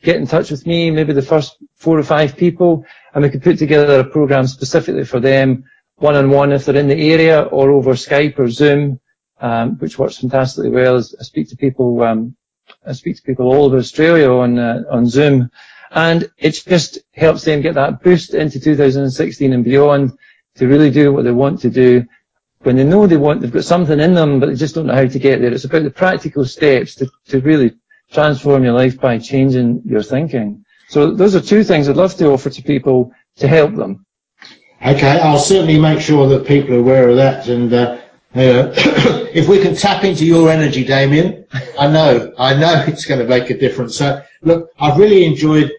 get 0.02 0.16
in 0.16 0.26
touch 0.26 0.50
with 0.50 0.66
me, 0.66 0.90
maybe 0.90 1.12
the 1.12 1.22
first 1.22 1.58
four 1.76 1.98
or 1.98 2.02
five 2.02 2.36
people, 2.36 2.84
and 3.14 3.22
we 3.22 3.30
could 3.30 3.42
put 3.42 3.58
together 3.58 4.00
a 4.00 4.04
program 4.04 4.46
specifically 4.46 5.04
for 5.04 5.20
them 5.20 5.64
one-on-one 5.96 6.50
if 6.50 6.64
they're 6.64 6.76
in 6.76 6.88
the 6.88 7.12
area 7.12 7.42
or 7.42 7.70
over 7.70 7.92
Skype 7.92 8.38
or 8.38 8.48
Zoom, 8.48 8.98
um, 9.40 9.78
which 9.78 9.98
works 9.98 10.18
fantastically 10.18 10.70
well. 10.70 10.96
As 10.96 11.14
I 11.20 11.22
speak 11.22 11.48
to 11.50 11.56
people, 11.56 12.02
um, 12.02 12.34
I 12.86 12.92
speak 12.92 13.16
to 13.16 13.22
people 13.22 13.46
all 13.46 13.66
over 13.66 13.78
Australia 13.78 14.30
on 14.30 14.58
uh, 14.58 14.82
on 14.90 15.06
Zoom, 15.06 15.50
and 15.90 16.30
it 16.38 16.52
just 16.52 16.98
helps 17.14 17.44
them 17.44 17.62
get 17.62 17.74
that 17.74 18.02
boost 18.02 18.34
into 18.34 18.60
2016 18.60 19.52
and 19.52 19.64
beyond 19.64 20.12
to 20.56 20.68
really 20.68 20.90
do 20.90 21.12
what 21.12 21.24
they 21.24 21.30
want 21.32 21.60
to 21.60 21.70
do. 21.70 22.04
When 22.60 22.76
they 22.76 22.84
know 22.84 23.06
they 23.06 23.16
want, 23.16 23.40
they've 23.40 23.52
got 23.52 23.64
something 23.64 23.98
in 23.98 24.14
them, 24.14 24.38
but 24.38 24.48
they 24.48 24.54
just 24.54 24.74
don't 24.74 24.86
know 24.86 24.94
how 24.94 25.06
to 25.06 25.18
get 25.18 25.40
there. 25.40 25.52
It's 25.52 25.64
about 25.64 25.82
the 25.82 25.90
practical 25.90 26.44
steps 26.44 26.94
to, 26.96 27.10
to 27.26 27.40
really 27.40 27.74
transform 28.12 28.62
your 28.62 28.74
life 28.74 29.00
by 29.00 29.18
changing 29.18 29.82
your 29.84 30.02
thinking. 30.02 30.64
So 30.88 31.10
those 31.10 31.34
are 31.34 31.40
two 31.40 31.64
things 31.64 31.88
I'd 31.88 31.96
love 31.96 32.14
to 32.16 32.30
offer 32.30 32.50
to 32.50 32.62
people 32.62 33.12
to 33.36 33.48
help 33.48 33.74
them. 33.74 34.06
Okay, 34.84 35.20
I'll 35.20 35.38
certainly 35.38 35.80
make 35.80 36.00
sure 36.00 36.28
that 36.28 36.46
people 36.46 36.74
are 36.74 36.78
aware 36.80 37.08
of 37.08 37.16
that. 37.16 37.48
And 37.48 37.72
uh, 37.72 38.01
uh, 38.34 38.72
if 39.34 39.48
we 39.48 39.60
can 39.60 39.74
tap 39.74 40.04
into 40.04 40.24
your 40.24 40.50
energy, 40.50 40.84
Damien, 40.84 41.44
I 41.78 41.88
know, 41.88 42.32
I 42.38 42.54
know 42.54 42.84
it's 42.86 43.04
going 43.04 43.20
to 43.20 43.26
make 43.26 43.50
a 43.50 43.58
difference. 43.58 43.96
So, 43.96 44.22
look, 44.42 44.70
I've 44.78 44.98
really 44.98 45.24
enjoyed 45.24 45.70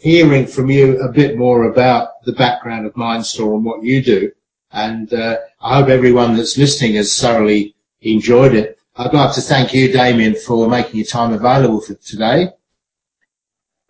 hearing 0.00 0.46
from 0.46 0.70
you 0.70 1.00
a 1.00 1.10
bit 1.10 1.36
more 1.36 1.64
about 1.64 2.22
the 2.24 2.32
background 2.32 2.86
of 2.86 2.94
Mindstore 2.94 3.54
and 3.54 3.64
what 3.64 3.82
you 3.82 4.02
do. 4.02 4.32
And 4.72 5.12
uh, 5.12 5.38
I 5.60 5.78
hope 5.78 5.88
everyone 5.88 6.36
that's 6.36 6.56
listening 6.56 6.94
has 6.94 7.18
thoroughly 7.18 7.74
enjoyed 8.02 8.54
it. 8.54 8.78
I'd 8.96 9.14
like 9.14 9.34
to 9.34 9.40
thank 9.40 9.72
you, 9.72 9.90
Damien, 9.92 10.34
for 10.34 10.68
making 10.68 10.96
your 10.96 11.06
time 11.06 11.32
available 11.32 11.80
for 11.80 11.94
today. 11.94 12.48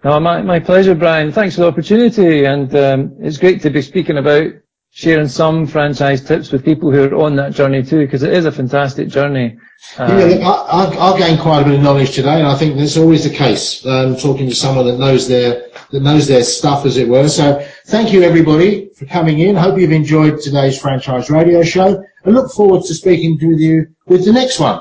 No, 0.05 0.19
my, 0.19 0.41
my 0.43 0.59
pleasure, 0.61 0.95
Brian. 0.95 1.31
Thanks 1.31 1.57
for 1.57 1.63
the 1.63 1.67
opportunity, 1.67 2.45
and 2.45 2.75
um, 2.75 3.17
it's 3.21 3.37
great 3.37 3.61
to 3.63 3.71
be 3.71 3.83
speaking 3.83 4.17
about 4.17 4.53
sharing 4.91 5.29
some 5.29 5.67
franchise 5.67 6.23
tips 6.23 6.51
with 6.51 6.65
people 6.65 6.91
who 6.91 7.05
are 7.05 7.15
on 7.15 7.37
that 7.37 7.53
journey 7.53 7.83
too, 7.83 7.99
because 7.99 8.23
it 8.23 8.33
is 8.33 8.45
a 8.45 8.53
fantastic 8.53 9.09
journey. 9.09 9.57
Um, 9.99 10.19
yeah, 10.19 10.49
I, 10.49 10.85
I, 10.85 11.13
I 11.13 11.19
gained 11.19 11.41
quite 11.41 11.63
a 11.63 11.65
bit 11.65 11.75
of 11.75 11.81
knowledge 11.81 12.15
today, 12.15 12.39
and 12.39 12.47
I 12.47 12.57
think 12.57 12.77
that's 12.77 12.97
always 12.97 13.25
the 13.25 13.35
case. 13.35 13.87
Um, 13.87 14.17
talking 14.17 14.49
to 14.49 14.55
someone 14.55 14.87
that 14.87 14.99
knows 14.99 15.29
their 15.29 15.69
that 15.93 16.03
knows 16.03 16.27
their 16.27 16.45
stuff, 16.45 16.85
as 16.87 16.97
it 16.97 17.09
were. 17.09 17.29
So, 17.29 17.67
thank 17.87 18.13
you 18.13 18.23
everybody 18.23 18.91
for 18.97 19.07
coming 19.07 19.39
in. 19.41 19.57
Hope 19.57 19.79
you've 19.79 19.93
enjoyed 19.93 20.41
today's 20.41 20.81
franchise 20.81 21.31
radio 21.31 21.63
show, 21.63 22.05
and 22.25 22.35
look 22.35 22.53
forward 22.53 22.85
to 22.85 22.95
speaking 22.95 23.39
with 23.41 23.59
you 23.59 23.87
with 24.07 24.25
the 24.25 24.33
next 24.33 24.59
one. 24.61 24.81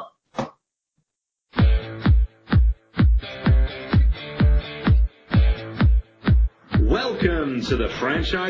Welcome 6.81 7.61
to 7.61 7.75
the 7.75 7.89
franchise 7.99 8.29